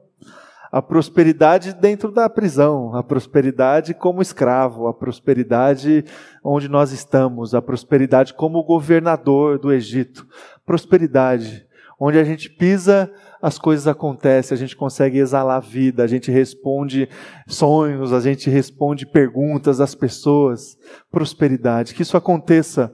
a 0.71 0.81
prosperidade 0.81 1.73
dentro 1.73 2.11
da 2.11 2.29
prisão, 2.29 2.95
a 2.95 3.01
prosperidade 3.01 3.93
como 3.93 4.21
escravo, 4.21 4.87
a 4.87 4.93
prosperidade 4.93 6.05
onde 6.43 6.69
nós 6.69 6.91
estamos, 6.91 7.55
a 7.55 7.61
prosperidade 7.61 8.33
como 8.33 8.63
governador 8.63 9.57
do 9.57 9.73
Egito. 9.73 10.27
Prosperidade, 10.65 11.65
onde 11.99 12.19
a 12.19 12.23
gente 12.23 12.49
pisa, 12.49 13.11
as 13.41 13.57
coisas 13.57 13.87
acontecem, 13.87 14.55
a 14.55 14.57
gente 14.57 14.75
consegue 14.75 15.17
exalar 15.17 15.61
vida, 15.61 16.03
a 16.03 16.07
gente 16.07 16.29
responde 16.29 17.07
sonhos, 17.47 18.11
a 18.11 18.19
gente 18.19 18.49
responde 18.49 19.05
perguntas 19.05 19.77
das 19.77 19.95
pessoas. 19.95 20.77
Prosperidade, 21.09 21.93
que 21.93 22.01
isso 22.01 22.17
aconteça 22.17 22.91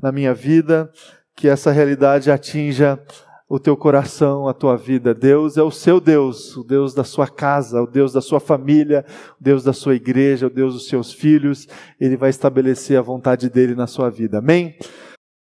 na 0.00 0.12
minha 0.12 0.32
vida, 0.32 0.90
que 1.34 1.48
essa 1.48 1.72
realidade 1.72 2.30
atinja 2.30 3.00
o 3.48 3.58
teu 3.58 3.76
coração, 3.76 4.46
a 4.46 4.52
tua 4.52 4.76
vida. 4.76 5.14
Deus 5.14 5.56
é 5.56 5.62
o 5.62 5.70
seu 5.70 6.00
Deus, 6.00 6.54
o 6.56 6.62
Deus 6.62 6.92
da 6.92 7.02
sua 7.02 7.26
casa, 7.26 7.80
o 7.80 7.86
Deus 7.86 8.12
da 8.12 8.20
sua 8.20 8.38
família, 8.38 9.04
o 9.40 9.42
Deus 9.42 9.64
da 9.64 9.72
sua 9.72 9.94
igreja, 9.94 10.46
o 10.46 10.50
Deus 10.50 10.74
dos 10.74 10.86
seus 10.86 11.12
filhos. 11.12 11.66
Ele 11.98 12.16
vai 12.16 12.28
estabelecer 12.28 12.98
a 12.98 13.02
vontade 13.02 13.48
dele 13.48 13.74
na 13.74 13.86
sua 13.86 14.10
vida. 14.10 14.38
Amém? 14.38 14.76